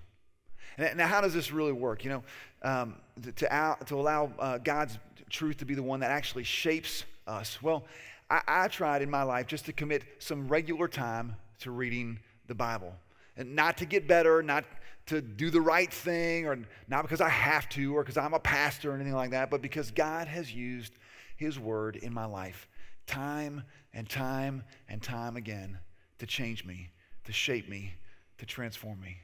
Now, 0.79 1.07
how 1.07 1.21
does 1.21 1.33
this 1.33 1.53
really 1.53 1.73
work? 1.73 2.05
You 2.05 2.11
know, 2.11 2.23
um, 2.63 2.97
to, 3.23 3.33
to, 3.33 3.77
to, 3.87 3.95
allow 3.95 4.33
uh, 4.39 4.59
God's 4.59 4.99
truth 5.31 5.59
to 5.59 5.65
be 5.65 5.75
the 5.75 5.83
one 5.83 6.01
that 6.01 6.11
actually 6.11 6.43
shapes 6.43 7.05
us. 7.27 7.63
Well, 7.63 7.85
I, 8.31 8.41
I 8.47 8.69
tried 8.69 9.03
in 9.03 9.11
my 9.11 9.23
life 9.23 9.47
just 9.47 9.67
to 9.67 9.73
commit 9.73 10.05
some 10.19 10.49
regular 10.49 10.89
time 10.89 11.37
to 11.61 11.71
reading 11.71 12.19
the 12.47 12.55
Bible. 12.55 12.95
And 13.37 13.55
not 13.55 13.79
to 13.79 13.87
get 13.87 14.07
better, 14.07 14.43
not 14.43 14.65
to 15.07 15.21
do 15.21 15.51
the 15.51 15.61
right 15.61 15.93
thing, 15.93 16.47
or 16.47 16.59
not 16.89 17.03
because 17.03 17.21
I 17.21 17.29
have 17.29 17.69
to, 17.71 17.97
or 17.97 18.03
because 18.03 18.17
I'm 18.17 18.35
a 18.35 18.39
pastor 18.39 18.93
or 18.93 18.95
anything 18.95 19.15
like 19.15 19.31
that, 19.31 19.51
but 19.51 19.61
because 19.61 19.91
God 19.91 20.29
has 20.29 20.53
used 20.53 20.95
His 21.37 21.59
Word 21.59 21.97
in 21.97 22.13
my 22.13 22.25
life 22.25 22.69
time 23.07 23.63
and 23.93 24.09
time 24.09 24.63
and 24.89 25.03
time 25.03 25.37
again 25.37 25.79
to 26.19 26.27
change 26.27 26.65
me, 26.65 26.91
to 27.25 27.33
shape 27.33 27.69
me, 27.69 27.93
to 28.39 28.47
transform 28.47 28.99
me. 29.01 29.19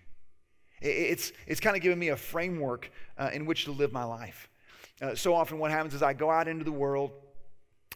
It's, 0.82 1.32
it's 1.46 1.60
kind 1.60 1.76
of 1.76 1.82
given 1.82 1.98
me 1.98 2.08
a 2.08 2.16
framework 2.16 2.90
uh, 3.18 3.30
in 3.32 3.46
which 3.46 3.64
to 3.64 3.70
live 3.70 3.92
my 3.92 4.04
life. 4.04 4.48
Uh, 5.00 5.14
so 5.14 5.34
often, 5.34 5.58
what 5.58 5.70
happens 5.70 5.94
is 5.94 6.02
I 6.02 6.12
go 6.12 6.30
out 6.30 6.48
into 6.48 6.64
the 6.64 6.72
world 6.72 7.12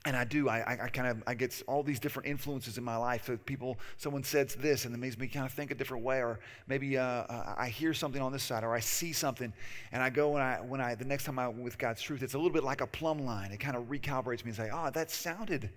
and 0.04 0.16
I 0.16 0.24
do. 0.24 0.48
I, 0.48 0.58
I, 0.58 0.78
I, 0.84 0.88
kind 0.88 1.08
of 1.08 1.22
I 1.26 1.34
get 1.34 1.62
all 1.66 1.82
these 1.82 1.98
different 1.98 2.28
influences 2.28 2.76
in 2.76 2.84
my 2.84 2.96
life. 2.96 3.24
So 3.26 3.36
people, 3.38 3.78
someone 3.96 4.22
says 4.22 4.54
this, 4.54 4.84
and 4.84 4.94
it 4.94 4.98
makes 4.98 5.16
me 5.16 5.28
kind 5.28 5.46
of 5.46 5.52
think 5.52 5.70
a 5.70 5.74
different 5.74 6.04
way, 6.04 6.22
or 6.22 6.40
maybe 6.66 6.98
uh, 6.98 7.02
uh, 7.04 7.54
I 7.56 7.68
hear 7.68 7.94
something 7.94 8.20
on 8.20 8.32
this 8.32 8.42
side, 8.42 8.64
or 8.64 8.74
I 8.74 8.80
see 8.80 9.12
something, 9.12 9.52
and 9.92 10.02
I 10.02 10.10
go 10.10 10.34
and 10.34 10.42
I 10.42 10.56
when 10.56 10.80
I 10.80 10.94
the 10.94 11.04
next 11.04 11.24
time 11.24 11.38
I'm 11.38 11.62
with 11.62 11.78
God's 11.78 12.02
truth, 12.02 12.22
it's 12.22 12.34
a 12.34 12.38
little 12.38 12.52
bit 12.52 12.64
like 12.64 12.80
a 12.80 12.86
plumb 12.86 13.24
line. 13.24 13.50
It 13.50 13.60
kind 13.60 13.76
of 13.76 13.84
recalibrates 13.84 14.44
me 14.44 14.50
and 14.50 14.56
say, 14.56 14.70
oh, 14.72 14.90
that 14.90 15.10
sounded 15.10 15.70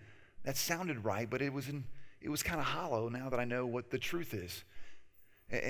that 0.44 0.58
sounded 0.58 1.04
right, 1.06 1.30
but 1.30 1.42
it 1.42 1.54
was 1.54 1.70
in 1.70 1.86
it 2.22 2.30
was 2.30 2.44
kind 2.44 2.60
of 2.60 2.66
hollow 2.66 3.10
now 3.10 3.30
that 3.30 3.40
I 3.40 3.46
know 3.46 3.66
what 3.66 3.92
the 3.92 3.98
truth 3.98 4.34
is. 4.34 4.64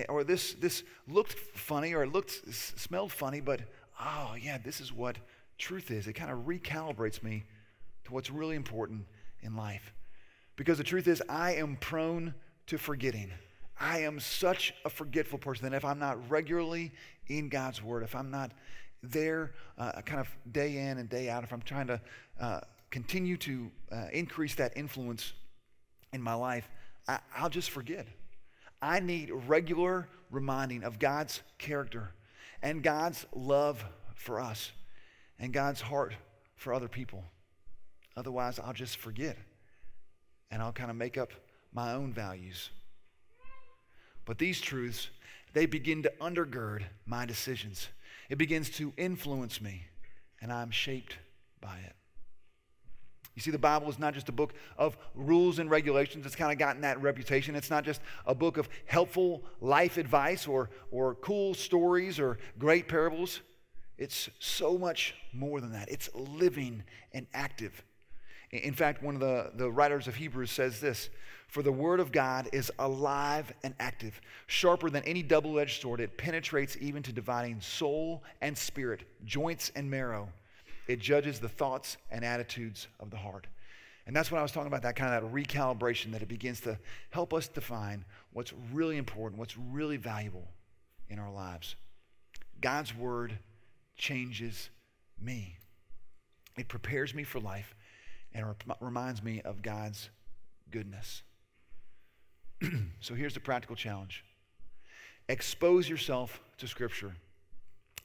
Or 0.09 0.23
this 0.23 0.53
this 0.53 0.83
looked 1.07 1.33
funny, 1.33 1.93
or 1.93 2.03
it 2.03 2.11
looked 2.11 2.31
smelled 2.51 3.11
funny, 3.11 3.39
but 3.39 3.61
oh 3.99 4.35
yeah, 4.41 4.57
this 4.57 4.81
is 4.81 4.91
what 4.91 5.17
truth 5.59 5.91
is. 5.91 6.07
It 6.07 6.13
kind 6.13 6.31
of 6.31 6.39
recalibrates 6.39 7.21
me 7.21 7.43
to 8.07 8.13
what's 8.13 8.31
really 8.31 8.55
important 8.55 9.05
in 9.41 9.55
life. 9.55 9.93
Because 10.55 10.77
the 10.77 10.83
truth 10.83 11.07
is, 11.07 11.21
I 11.29 11.55
am 11.55 11.77
prone 11.77 12.33
to 12.67 12.77
forgetting. 12.77 13.31
I 13.79 13.99
am 13.99 14.19
such 14.19 14.73
a 14.85 14.89
forgetful 14.89 15.39
person 15.39 15.69
that 15.69 15.75
if 15.75 15.85
I'm 15.85 15.99
not 15.99 16.29
regularly 16.29 16.91
in 17.27 17.49
God's 17.49 17.83
Word, 17.83 18.03
if 18.03 18.15
I'm 18.15 18.31
not 18.31 18.51
there 19.03 19.51
uh, 19.77 20.01
kind 20.01 20.19
of 20.19 20.27
day 20.51 20.77
in 20.77 20.97
and 20.97 21.07
day 21.09 21.29
out, 21.29 21.43
if 21.43 21.53
I'm 21.53 21.61
trying 21.61 21.87
to 21.87 22.01
uh, 22.39 22.61
continue 22.89 23.37
to 23.37 23.69
uh, 23.91 24.05
increase 24.11 24.55
that 24.55 24.75
influence 24.75 25.33
in 26.13 26.21
my 26.21 26.33
life, 26.33 26.67
I, 27.07 27.19
I'll 27.35 27.49
just 27.49 27.69
forget. 27.69 28.07
I 28.81 28.99
need 28.99 29.31
regular 29.47 30.07
reminding 30.31 30.83
of 30.83 30.97
God's 30.97 31.41
character 31.57 32.11
and 32.61 32.81
God's 32.81 33.25
love 33.35 33.83
for 34.15 34.39
us 34.39 34.71
and 35.39 35.53
God's 35.53 35.81
heart 35.81 36.13
for 36.55 36.73
other 36.73 36.87
people. 36.87 37.23
Otherwise, 38.17 38.59
I'll 38.59 38.73
just 38.73 38.97
forget 38.97 39.37
and 40.49 40.61
I'll 40.61 40.73
kind 40.73 40.89
of 40.89 40.97
make 40.97 41.17
up 41.17 41.31
my 41.71 41.93
own 41.93 42.11
values. 42.11 42.71
But 44.25 44.39
these 44.39 44.59
truths, 44.59 45.09
they 45.53 45.67
begin 45.67 46.03
to 46.03 46.11
undergird 46.19 46.83
my 47.05 47.25
decisions. 47.25 47.87
It 48.29 48.37
begins 48.37 48.69
to 48.71 48.91
influence 48.97 49.61
me, 49.61 49.83
and 50.41 50.51
I'm 50.51 50.71
shaped 50.71 51.17
by 51.61 51.77
it. 51.85 51.93
You 53.35 53.41
see, 53.41 53.51
the 53.51 53.59
Bible 53.59 53.87
is 53.87 53.99
not 53.99 54.15
just 54.15 54.29
a 54.29 54.31
book 54.31 54.53
of 54.79 54.97
rules 55.13 55.59
and 55.59 55.69
regulations. 55.69 56.25
It's 56.25 56.35
kind 56.35 56.51
of 56.51 56.57
gotten 56.57 56.81
that 56.81 56.99
reputation. 56.99 57.55
It's 57.55 57.69
not 57.69 57.85
just 57.85 58.01
a 58.25 58.33
book 58.33 58.57
of 58.57 58.67
helpful 58.87 59.43
life 59.61 59.97
advice 59.97 60.47
or, 60.47 60.71
or 60.89 61.13
cool 61.15 61.53
stories 61.53 62.19
or 62.19 62.39
great 62.57 62.87
parables. 62.87 63.41
It's 63.99 64.29
so 64.39 64.75
much 64.75 65.13
more 65.33 65.61
than 65.61 65.71
that. 65.73 65.89
It's 65.89 66.09
living 66.15 66.83
and 67.13 67.27
active. 67.31 67.83
In 68.51 68.73
fact, 68.73 69.03
one 69.03 69.15
of 69.15 69.19
the, 69.19 69.51
the 69.55 69.69
writers 69.69 70.07
of 70.07 70.15
Hebrews 70.15 70.51
says 70.51 70.79
this 70.79 71.09
For 71.49 71.61
the 71.61 71.71
word 71.71 71.99
of 71.99 72.11
God 72.11 72.49
is 72.53 72.71
alive 72.79 73.51
and 73.63 73.73
active, 73.79 74.21
sharper 74.47 74.89
than 74.89 75.03
any 75.03 75.21
double 75.21 75.59
edged 75.59 75.81
sword. 75.81 75.99
It 75.99 76.17
penetrates 76.17 76.77
even 76.79 77.03
to 77.03 77.11
dividing 77.11 77.59
soul 77.59 78.23
and 78.41 78.57
spirit, 78.57 79.03
joints 79.25 79.71
and 79.75 79.89
marrow. 79.89 80.29
It 80.87 80.99
judges 80.99 81.39
the 81.39 81.49
thoughts 81.49 81.97
and 82.09 82.23
attitudes 82.23 82.87
of 83.01 83.11
the 83.11 83.17
heart. 83.17 83.47
And 84.05 84.15
that's 84.15 84.31
what 84.31 84.39
I 84.39 84.41
was 84.41 84.53
talking 84.53 84.67
about 84.67 84.83
that 84.83 84.95
kind 84.95 85.13
of 85.13 85.23
that 85.23 85.33
recalibration 85.33 86.13
that 86.13 86.21
it 86.21 86.29
begins 86.29 86.61
to 86.61 86.79
help 87.09 87.33
us 87.33 87.49
define 87.49 88.05
what's 88.31 88.53
really 88.71 88.95
important, 88.95 89.37
what's 89.37 89.57
really 89.57 89.97
valuable 89.97 90.47
in 91.09 91.19
our 91.19 91.31
lives. 91.31 91.75
God's 92.61 92.95
word 92.95 93.37
changes 93.97 94.69
me, 95.21 95.57
it 96.57 96.69
prepares 96.69 97.13
me 97.13 97.23
for 97.23 97.41
life 97.41 97.75
and 98.37 98.55
reminds 98.79 99.23
me 99.23 99.41
of 99.41 99.61
God's 99.61 100.09
goodness. 100.71 101.23
so 102.99 103.15
here's 103.15 103.33
the 103.33 103.39
practical 103.39 103.75
challenge 103.75 104.23
expose 105.29 105.89
yourself 105.89 106.39
to 106.57 106.67
Scripture. 106.67 107.11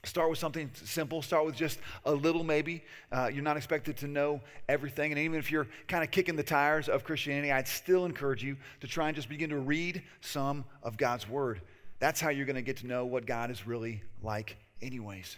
Start 0.05 0.29
with 0.29 0.37
something 0.37 0.69
simple. 0.73 1.21
Start 1.21 1.45
with 1.45 1.55
just 1.55 1.79
a 2.03 2.11
little, 2.11 2.43
maybe. 2.43 2.83
Uh, 3.09 3.29
you're 3.33 3.43
not 3.43 3.55
expected 3.55 3.95
to 3.97 4.07
know 4.07 4.41
everything. 4.67 5.13
And 5.13 5.19
even 5.19 5.39
if 5.39 5.49
you're 5.49 5.67
kind 5.87 6.03
of 6.03 6.11
kicking 6.11 6.35
the 6.35 6.43
tires 6.43 6.89
of 6.89 7.05
Christianity, 7.05 7.53
I'd 7.53 7.69
still 7.69 8.03
encourage 8.03 8.43
you 8.43 8.57
to 8.81 8.87
try 8.87 9.07
and 9.07 9.15
just 9.15 9.29
begin 9.29 9.49
to 9.51 9.59
read 9.59 10.03
some 10.19 10.65
of 10.81 10.97
God's 10.97 11.29
Word. 11.29 11.61
That's 11.99 12.19
how 12.19 12.31
you're 12.31 12.45
going 12.45 12.57
to 12.57 12.61
get 12.61 12.77
to 12.77 12.87
know 12.87 13.05
what 13.05 13.25
God 13.25 13.49
is 13.49 13.65
really 13.65 14.03
like, 14.21 14.57
anyways. 14.81 15.37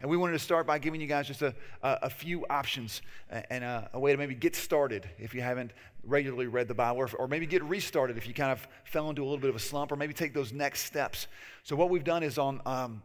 And 0.00 0.10
we 0.10 0.16
wanted 0.16 0.32
to 0.32 0.38
start 0.38 0.66
by 0.66 0.78
giving 0.78 1.00
you 1.00 1.06
guys 1.06 1.26
just 1.26 1.42
a, 1.42 1.54
a, 1.82 1.98
a 2.02 2.10
few 2.10 2.44
options 2.50 3.02
and 3.28 3.62
a, 3.62 3.90
a, 3.92 4.00
way 4.00 4.12
to 4.12 4.18
maybe 4.18 4.34
get 4.34 4.56
started 4.56 5.08
if 5.18 5.34
you 5.34 5.40
haven't 5.40 5.72
regularly 6.04 6.46
read 6.46 6.68
the 6.68 6.74
Bible, 6.74 7.00
or, 7.00 7.10
or, 7.18 7.28
maybe 7.28 7.46
get 7.46 7.62
restarted 7.62 8.16
if 8.16 8.26
you 8.26 8.34
kind 8.34 8.50
of 8.50 8.66
fell 8.84 9.08
into 9.10 9.22
a 9.22 9.24
little 9.24 9.38
bit 9.38 9.50
of 9.50 9.56
a 9.56 9.60
slump, 9.60 9.92
or 9.92 9.96
maybe 9.96 10.12
take 10.12 10.34
those 10.34 10.52
next 10.52 10.84
steps. 10.84 11.28
So, 11.62 11.76
what 11.76 11.90
we've 11.90 12.04
done 12.04 12.22
is 12.22 12.38
on. 12.38 12.60
Um, 12.66 13.02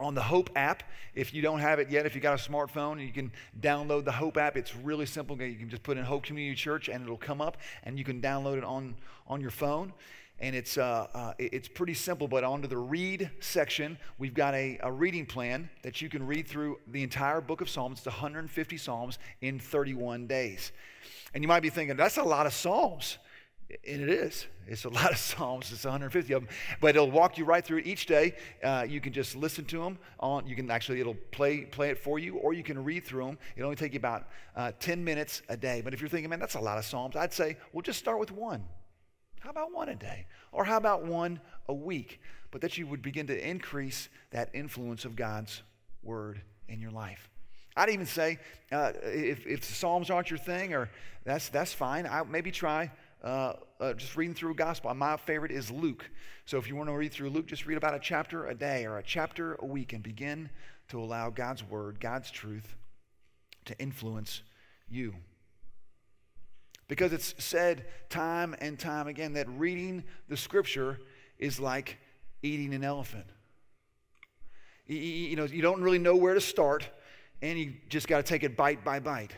on 0.00 0.14
the 0.14 0.22
Hope 0.22 0.50
app, 0.54 0.84
if 1.16 1.34
you 1.34 1.42
don't 1.42 1.58
have 1.58 1.80
it 1.80 1.90
yet, 1.90 2.06
if 2.06 2.14
you 2.14 2.20
got 2.20 2.38
a 2.38 2.50
smartphone, 2.50 3.04
you 3.04 3.12
can 3.12 3.32
download 3.60 4.04
the 4.04 4.12
Hope 4.12 4.36
app. 4.36 4.56
It's 4.56 4.76
really 4.76 5.06
simple. 5.06 5.40
You 5.42 5.56
can 5.56 5.68
just 5.68 5.82
put 5.82 5.98
in 5.98 6.04
Hope 6.04 6.22
Community 6.22 6.54
Church 6.54 6.88
and 6.88 7.02
it'll 7.02 7.16
come 7.16 7.40
up, 7.40 7.56
and 7.82 7.98
you 7.98 8.04
can 8.04 8.20
download 8.20 8.58
it 8.58 8.64
on, 8.64 8.94
on 9.26 9.40
your 9.40 9.50
phone 9.50 9.92
and 10.40 10.54
it's, 10.54 10.78
uh, 10.78 11.06
uh, 11.12 11.32
it's 11.38 11.68
pretty 11.68 11.94
simple. 11.94 12.28
But 12.28 12.44
onto 12.44 12.68
the 12.68 12.78
read 12.78 13.30
section, 13.40 13.98
we've 14.18 14.34
got 14.34 14.54
a, 14.54 14.78
a 14.82 14.92
reading 14.92 15.26
plan 15.26 15.68
that 15.82 16.00
you 16.00 16.08
can 16.08 16.26
read 16.26 16.46
through 16.46 16.78
the 16.86 17.02
entire 17.02 17.40
book 17.40 17.60
of 17.60 17.68
Psalms. 17.68 17.98
It's 17.98 18.06
150 18.06 18.76
Psalms 18.76 19.18
in 19.40 19.58
31 19.58 20.26
days. 20.26 20.72
And 21.34 21.42
you 21.42 21.48
might 21.48 21.60
be 21.60 21.70
thinking, 21.70 21.96
that's 21.96 22.18
a 22.18 22.22
lot 22.22 22.46
of 22.46 22.52
Psalms. 22.52 23.18
And 23.86 24.00
it 24.00 24.08
is. 24.08 24.46
It's 24.66 24.84
a 24.84 24.88
lot 24.90 25.10
of 25.10 25.18
Psalms. 25.18 25.72
It's 25.72 25.84
150 25.84 26.32
of 26.32 26.42
them. 26.42 26.48
But 26.80 26.90
it'll 26.90 27.10
walk 27.10 27.36
you 27.36 27.44
right 27.44 27.64
through 27.64 27.78
it 27.78 27.86
each 27.86 28.06
day. 28.06 28.36
Uh, 28.62 28.86
you 28.88 29.00
can 29.00 29.12
just 29.12 29.34
listen 29.34 29.64
to 29.66 29.78
them. 29.78 29.98
On, 30.20 30.46
you 30.46 30.54
can 30.54 30.70
actually, 30.70 31.00
it'll 31.00 31.16
play, 31.32 31.62
play 31.62 31.90
it 31.90 31.98
for 31.98 32.20
you, 32.20 32.36
or 32.36 32.52
you 32.52 32.62
can 32.62 32.84
read 32.84 33.04
through 33.04 33.26
them. 33.26 33.38
It'll 33.56 33.66
only 33.66 33.76
take 33.76 33.92
you 33.92 33.98
about 33.98 34.28
uh, 34.54 34.70
10 34.78 35.02
minutes 35.02 35.42
a 35.48 35.56
day. 35.56 35.80
But 35.82 35.94
if 35.94 36.00
you're 36.00 36.08
thinking, 36.08 36.30
man, 36.30 36.38
that's 36.38 36.54
a 36.54 36.60
lot 36.60 36.78
of 36.78 36.84
Psalms, 36.84 37.16
I'd 37.16 37.32
say, 37.32 37.56
well, 37.72 37.82
just 37.82 37.98
start 37.98 38.20
with 38.20 38.30
one. 38.30 38.64
How 39.40 39.50
about 39.50 39.72
one 39.72 39.88
a 39.88 39.94
day? 39.94 40.26
Or 40.52 40.64
how 40.64 40.76
about 40.76 41.04
one 41.04 41.40
a 41.68 41.74
week? 41.74 42.20
But 42.50 42.60
that 42.62 42.78
you 42.78 42.86
would 42.86 43.02
begin 43.02 43.26
to 43.28 43.48
increase 43.48 44.08
that 44.30 44.50
influence 44.54 45.04
of 45.04 45.16
God's 45.16 45.62
word 46.02 46.40
in 46.68 46.80
your 46.80 46.90
life. 46.90 47.28
I'd 47.76 47.90
even 47.90 48.06
say 48.06 48.38
uh, 48.72 48.92
if, 49.02 49.46
if 49.46 49.60
the 49.60 49.72
Psalms 49.72 50.10
aren't 50.10 50.30
your 50.30 50.38
thing, 50.38 50.74
or 50.74 50.90
that's, 51.24 51.48
that's 51.48 51.72
fine, 51.72 52.06
I, 52.06 52.22
maybe 52.24 52.50
try 52.50 52.90
uh, 53.22 53.52
uh, 53.80 53.92
just 53.94 54.16
reading 54.16 54.34
through 54.34 54.52
a 54.52 54.54
gospel. 54.54 54.92
My 54.94 55.16
favorite 55.16 55.52
is 55.52 55.70
Luke. 55.70 56.10
So 56.44 56.58
if 56.58 56.68
you 56.68 56.76
want 56.76 56.88
to 56.88 56.96
read 56.96 57.12
through 57.12 57.30
Luke, 57.30 57.46
just 57.46 57.66
read 57.66 57.76
about 57.76 57.94
a 57.94 58.00
chapter 58.00 58.46
a 58.46 58.54
day 58.54 58.84
or 58.84 58.98
a 58.98 59.02
chapter 59.02 59.54
a 59.60 59.66
week 59.66 59.92
and 59.92 60.02
begin 60.02 60.50
to 60.88 61.00
allow 61.00 61.30
God's 61.30 61.62
word, 61.62 62.00
God's 62.00 62.30
truth 62.30 62.74
to 63.66 63.78
influence 63.78 64.42
you. 64.88 65.14
Because 66.88 67.12
it's 67.12 67.34
said 67.38 67.84
time 68.08 68.56
and 68.60 68.78
time 68.78 69.06
again 69.06 69.34
that 69.34 69.48
reading 69.48 70.04
the 70.28 70.36
scripture 70.36 70.98
is 71.38 71.60
like 71.60 71.98
eating 72.42 72.74
an 72.74 72.82
elephant. 72.82 73.26
You 74.86 75.36
know, 75.36 75.44
you 75.44 75.60
don't 75.60 75.82
really 75.82 75.98
know 75.98 76.16
where 76.16 76.32
to 76.32 76.40
start, 76.40 76.88
and 77.42 77.58
you 77.58 77.74
just 77.90 78.08
got 78.08 78.16
to 78.16 78.22
take 78.22 78.42
it 78.42 78.56
bite 78.56 78.84
by 78.84 79.00
bite. 79.00 79.32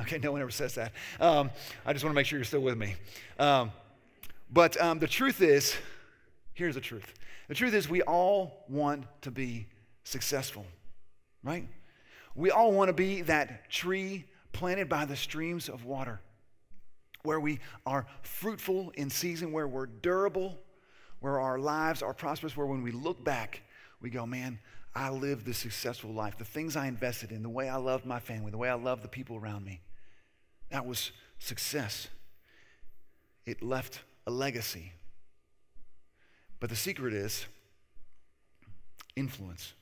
Okay, 0.00 0.18
no 0.18 0.32
one 0.32 0.40
ever 0.40 0.50
says 0.50 0.74
that. 0.76 0.92
Um, 1.20 1.50
I 1.84 1.92
just 1.92 2.04
want 2.04 2.12
to 2.12 2.16
make 2.16 2.24
sure 2.24 2.38
you're 2.38 2.44
still 2.44 2.60
with 2.60 2.78
me. 2.78 2.94
Um, 3.38 3.72
but 4.50 4.80
um, 4.80 5.00
the 5.00 5.08
truth 5.08 5.42
is, 5.42 5.76
here's 6.54 6.76
the 6.76 6.80
truth. 6.80 7.12
The 7.48 7.54
truth 7.54 7.74
is, 7.74 7.88
we 7.88 8.02
all 8.02 8.64
want 8.68 9.04
to 9.22 9.30
be 9.30 9.66
successful, 10.04 10.64
right? 11.42 11.68
We 12.34 12.50
all 12.50 12.72
want 12.72 12.88
to 12.88 12.92
be 12.92 13.22
that 13.22 13.70
tree 13.70 14.24
planted 14.52 14.88
by 14.88 15.04
the 15.04 15.16
streams 15.16 15.68
of 15.68 15.84
water, 15.84 16.20
where 17.22 17.40
we 17.40 17.60
are 17.84 18.06
fruitful 18.22 18.90
in 18.94 19.10
season, 19.10 19.52
where 19.52 19.68
we're 19.68 19.86
durable, 19.86 20.58
where 21.20 21.40
our 21.40 21.58
lives 21.58 22.02
are 22.02 22.14
prosperous, 22.14 22.56
where 22.56 22.66
when 22.66 22.82
we 22.82 22.92
look 22.92 23.22
back, 23.24 23.62
we 24.00 24.10
go, 24.10 24.24
man, 24.26 24.58
I 24.94 25.10
lived 25.10 25.44
this 25.44 25.58
successful 25.58 26.12
life. 26.12 26.38
The 26.38 26.44
things 26.44 26.76
I 26.76 26.86
invested 26.86 27.32
in, 27.32 27.42
the 27.42 27.48
way 27.48 27.68
I 27.68 27.76
loved 27.76 28.06
my 28.06 28.20
family, 28.20 28.50
the 28.50 28.58
way 28.58 28.68
I 28.68 28.74
loved 28.74 29.02
the 29.02 29.08
people 29.08 29.36
around 29.36 29.64
me, 29.64 29.80
that 30.70 30.86
was 30.86 31.12
success. 31.38 32.08
It 33.46 33.62
left 33.62 34.00
a 34.26 34.30
legacy. 34.30 34.92
But 36.60 36.70
the 36.70 36.76
secret 36.76 37.14
is 37.14 37.46
influence. 39.16 39.72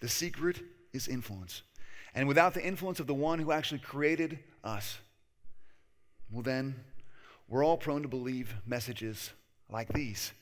The 0.00 0.08
secret 0.08 0.60
is 0.92 1.08
influence. 1.08 1.62
And 2.14 2.28
without 2.28 2.54
the 2.54 2.64
influence 2.64 3.00
of 3.00 3.06
the 3.06 3.14
one 3.14 3.38
who 3.38 3.52
actually 3.52 3.80
created 3.80 4.38
us, 4.64 4.98
well, 6.30 6.42
then 6.42 6.74
we're 7.48 7.64
all 7.64 7.76
prone 7.76 8.02
to 8.02 8.08
believe 8.08 8.54
messages 8.66 9.30
like 9.70 9.92
these 9.92 10.32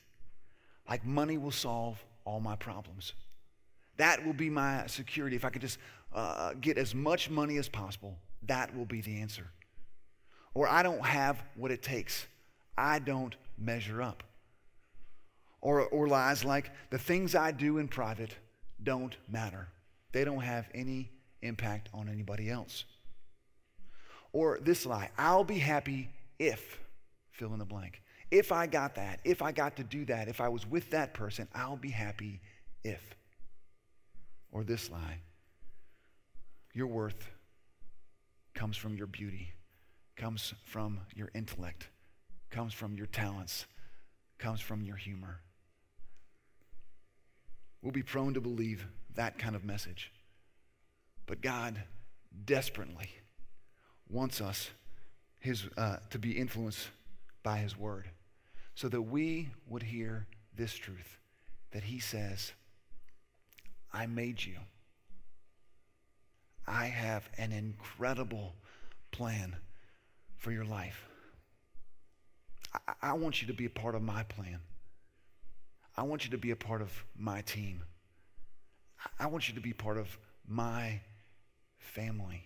like 0.88 1.05
money 1.05 1.38
will 1.38 1.51
solve 1.51 2.03
all 2.25 2.40
my 2.40 2.57
problems. 2.57 3.14
That 3.97 4.25
will 4.25 4.33
be 4.33 4.51
my 4.51 4.87
security. 4.87 5.37
If 5.37 5.44
I 5.44 5.51
could 5.51 5.62
just 5.62 5.79
uh, 6.12 6.53
get 6.61 6.79
as 6.79 6.94
much 6.94 7.31
money 7.31 7.59
as 7.59 7.68
possible, 7.68 8.18
that 8.47 8.77
will 8.77 8.85
be 8.85 9.01
the 9.01 9.20
answer. 9.20 9.47
Or 10.53 10.68
I 10.68 10.83
don't 10.83 11.05
have 11.05 11.42
what 11.55 11.70
it 11.70 11.83
takes. 11.83 12.27
I 12.77 12.99
don't 12.99 13.35
measure 13.59 14.03
up. 14.03 14.23
Or, 15.61 15.87
or 15.87 16.09
lies 16.09 16.44
like 16.44 16.70
the 16.90 16.99
things 16.99 17.35
I 17.35 17.51
do 17.51 17.79
in 17.79 17.88
private 17.88 18.37
don't 18.83 19.16
matter. 19.29 19.68
They 20.12 20.25
don't 20.25 20.40
have 20.40 20.68
any 20.75 21.11
impact 21.40 21.88
on 21.94 22.09
anybody 22.09 22.51
else. 22.51 22.85
Or 24.35 24.59
this 24.61 24.85
lie 24.85 25.11
I'll 25.16 25.44
be 25.44 25.59
happy 25.59 26.11
if, 26.38 26.79
fill 27.31 27.55
in 27.55 27.59
the 27.61 27.64
blank. 27.64 28.03
If 28.31 28.51
I 28.51 28.66
got 28.66 28.97
that, 28.97 29.20
if 29.25 29.40
I 29.40 29.53
got 29.53 29.77
to 29.77 29.85
do 29.85 30.05
that, 30.07 30.29
if 30.29 30.40
I 30.40 30.49
was 30.49 30.66
with 30.66 30.90
that 30.90 31.14
person, 31.14 31.49
I'll 31.55 31.77
be 31.77 31.90
happy 31.90 32.40
if. 32.83 33.01
Or 34.53 34.64
this 34.64 34.90
lie 34.90 35.20
your 36.75 36.88
worth 36.88 37.31
comes 38.55 38.77
from 38.77 38.97
your 38.97 39.07
beauty, 39.07 39.53
comes 40.16 40.53
from 40.64 41.01
your 41.14 41.31
intellect, 41.33 41.88
comes 42.51 42.75
from 42.75 42.97
your 42.97 43.07
talents, 43.07 43.66
comes 44.38 44.61
from 44.61 44.83
your 44.83 44.97
humor. 44.97 45.38
We'll 47.83 47.92
be 47.92 48.03
prone 48.03 48.35
to 48.35 48.40
believe 48.40 48.88
that 49.14 49.38
kind 49.38 49.55
of 49.55 49.64
message. 49.64 50.11
But 51.27 51.40
God 51.40 51.81
desperately 52.44 53.11
wants 54.09 54.40
us 54.40 54.71
his, 55.45 55.64
uh, 55.77 55.97
to 56.09 56.19
be 56.19 56.33
influenced 56.33 56.88
by 57.43 57.59
His 57.59 57.79
Word 57.79 58.09
so 58.75 58.88
that 58.88 59.03
we 59.03 59.51
would 59.69 59.83
hear 59.83 60.27
this 60.57 60.75
truth 60.75 61.19
that 61.71 61.85
He 61.85 62.01
says, 62.01 62.53
I 63.93 64.07
made 64.07 64.43
you. 64.43 64.57
I 66.67 66.87
have 66.87 67.29
an 67.37 67.53
incredible 67.53 68.55
plan 69.12 69.55
for 70.38 70.51
your 70.51 70.64
life. 70.64 71.05
I, 72.73 73.11
I 73.11 73.12
want 73.12 73.43
you 73.43 73.49
to 73.49 73.55
be 73.55 73.67
a 73.67 73.71
part 73.71 73.95
of 73.95 74.01
my 74.01 74.23
plan. 74.23 74.61
I 75.95 76.05
want 76.05 76.25
you 76.25 76.31
to 76.31 76.38
be 76.38 76.53
a 76.53 76.57
part 76.57 76.81
of 76.81 76.90
my 77.14 77.43
team. 77.43 77.83
I 79.21 79.27
want 79.27 79.47
you 79.49 79.55
to 79.55 79.61
be 79.61 79.75
part 79.75 79.99
of 79.99 80.19
my 80.49 81.01
family. 81.79 82.45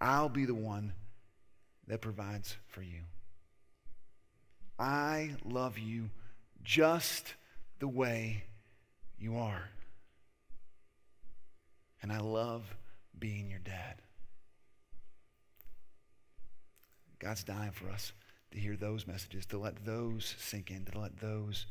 I'll 0.00 0.28
be 0.28 0.44
the 0.44 0.54
one 0.54 0.92
that 1.86 2.00
provides 2.00 2.56
for 2.68 2.82
you. 2.82 3.00
I 4.78 5.30
love 5.44 5.78
you 5.78 6.10
just 6.62 7.34
the 7.78 7.88
way 7.88 8.44
you 9.18 9.36
are. 9.36 9.70
And 12.02 12.12
I 12.12 12.18
love 12.18 12.76
being 13.18 13.50
your 13.50 13.60
dad. 13.60 14.02
God's 17.18 17.44
dying 17.44 17.70
for 17.70 17.88
us 17.88 18.12
to 18.52 18.58
hear 18.58 18.76
those 18.76 19.06
messages, 19.06 19.46
to 19.46 19.58
let 19.58 19.84
those 19.84 20.34
sink 20.38 20.70
in, 20.70 20.84
to 20.84 20.98
let 20.98 21.18
those 21.18 21.66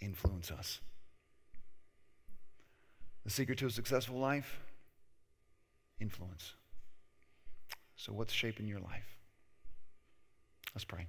influence 0.00 0.50
us. 0.50 0.80
The 3.24 3.30
secret 3.30 3.58
to 3.58 3.66
a 3.66 3.70
successful 3.70 4.18
life? 4.18 4.60
Influence. 6.00 6.54
So, 7.96 8.12
what's 8.12 8.32
shaping 8.32 8.66
your 8.66 8.80
life? 8.80 9.16
Let's 10.74 10.84
pray. 10.84 11.06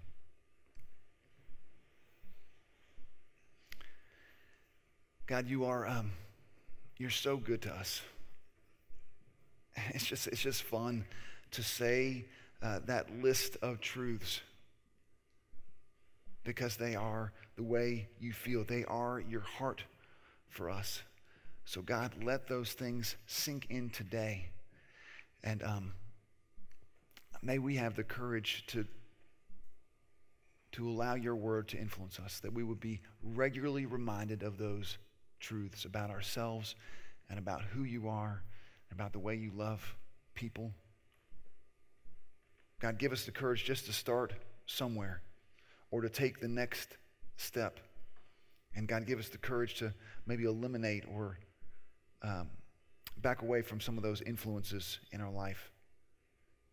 God, 5.27 5.47
you 5.49 5.65
are 5.65 5.85
um, 5.85 6.13
you're 6.97 7.09
so 7.09 7.35
good 7.35 7.61
to 7.63 7.73
us. 7.73 8.01
It's 9.89 10.05
just 10.05 10.27
it's 10.27 10.41
just 10.41 10.63
fun 10.63 11.05
to 11.51 11.61
say 11.61 12.25
uh, 12.63 12.79
that 12.85 13.21
list 13.21 13.57
of 13.61 13.81
truths 13.81 14.41
because 16.45 16.77
they 16.77 16.95
are 16.95 17.33
the 17.57 17.63
way 17.63 18.07
you 18.19 18.31
feel. 18.31 18.63
They 18.63 18.85
are 18.85 19.19
your 19.19 19.41
heart 19.41 19.83
for 20.47 20.69
us. 20.69 21.01
So 21.65 21.81
God, 21.81 22.23
let 22.23 22.47
those 22.47 22.71
things 22.71 23.17
sink 23.25 23.67
in 23.69 23.89
today, 23.89 24.47
and 25.43 25.61
um, 25.61 25.91
may 27.41 27.59
we 27.59 27.75
have 27.75 27.95
the 27.95 28.03
courage 28.03 28.63
to 28.67 28.85
to 30.73 30.87
allow 30.87 31.15
your 31.15 31.35
word 31.35 31.67
to 31.69 31.77
influence 31.77 32.19
us. 32.19 32.39
That 32.41 32.53
we 32.53 32.63
would 32.63 32.79
be 32.79 33.01
regularly 33.23 33.85
reminded 33.85 34.43
of 34.43 34.57
those 34.57 34.97
truths 35.39 35.85
about 35.85 36.09
ourselves 36.09 36.75
and 37.29 37.39
about 37.39 37.61
who 37.63 37.83
you 37.83 38.07
are, 38.07 38.43
about 38.91 39.13
the 39.13 39.19
way 39.19 39.35
you 39.35 39.51
love 39.55 39.95
people. 40.33 40.71
God, 42.79 42.99
give 42.99 43.11
us 43.11 43.25
the 43.25 43.31
courage 43.31 43.65
just 43.65 43.85
to 43.85 43.93
start 43.93 44.33
somewhere 44.65 45.21
or 45.89 46.01
to 46.01 46.09
take 46.09 46.39
the 46.39 46.47
next 46.47 46.97
step. 47.37 47.79
And 48.75 48.87
God, 48.87 49.07
give 49.07 49.19
us 49.19 49.29
the 49.29 49.39
courage 49.39 49.75
to 49.75 49.93
maybe 50.27 50.43
eliminate 50.43 51.05
or 51.11 51.39
um, 52.21 52.49
back 53.17 53.41
away 53.41 53.61
from 53.61 53.79
some 53.79 53.97
of 53.97 54.03
those 54.03 54.21
influences 54.21 54.99
in 55.11 55.21
our 55.21 55.31
life 55.31 55.71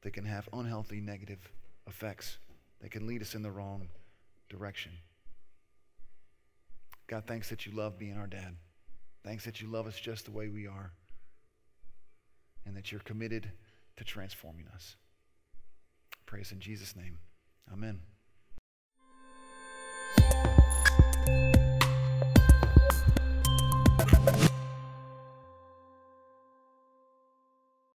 that 0.04 0.12
can 0.12 0.26
have 0.26 0.48
unhealthy, 0.52 1.00
negative 1.00 1.50
effects 1.88 2.38
that 2.80 2.90
can 2.90 3.06
lead 3.06 3.22
us 3.22 3.34
in 3.34 3.42
the 3.42 3.50
wrong 3.50 3.88
direction. 4.48 4.92
God, 7.06 7.24
thanks 7.26 7.48
that 7.48 7.66
you 7.66 7.72
love 7.72 7.98
being 7.98 8.16
our 8.16 8.26
dad. 8.26 8.54
Thanks 9.24 9.44
that 9.46 9.60
you 9.60 9.68
love 9.68 9.86
us 9.86 9.98
just 9.98 10.26
the 10.26 10.30
way 10.30 10.48
we 10.48 10.66
are. 10.66 10.92
And 12.66 12.76
that 12.76 12.92
you're 12.92 13.00
committed 13.00 13.50
to 13.96 14.04
transforming 14.04 14.66
us. 14.74 14.96
Praise 16.26 16.52
in 16.52 16.60
Jesus' 16.60 16.94
name. 16.94 17.18
Amen. 17.72 18.00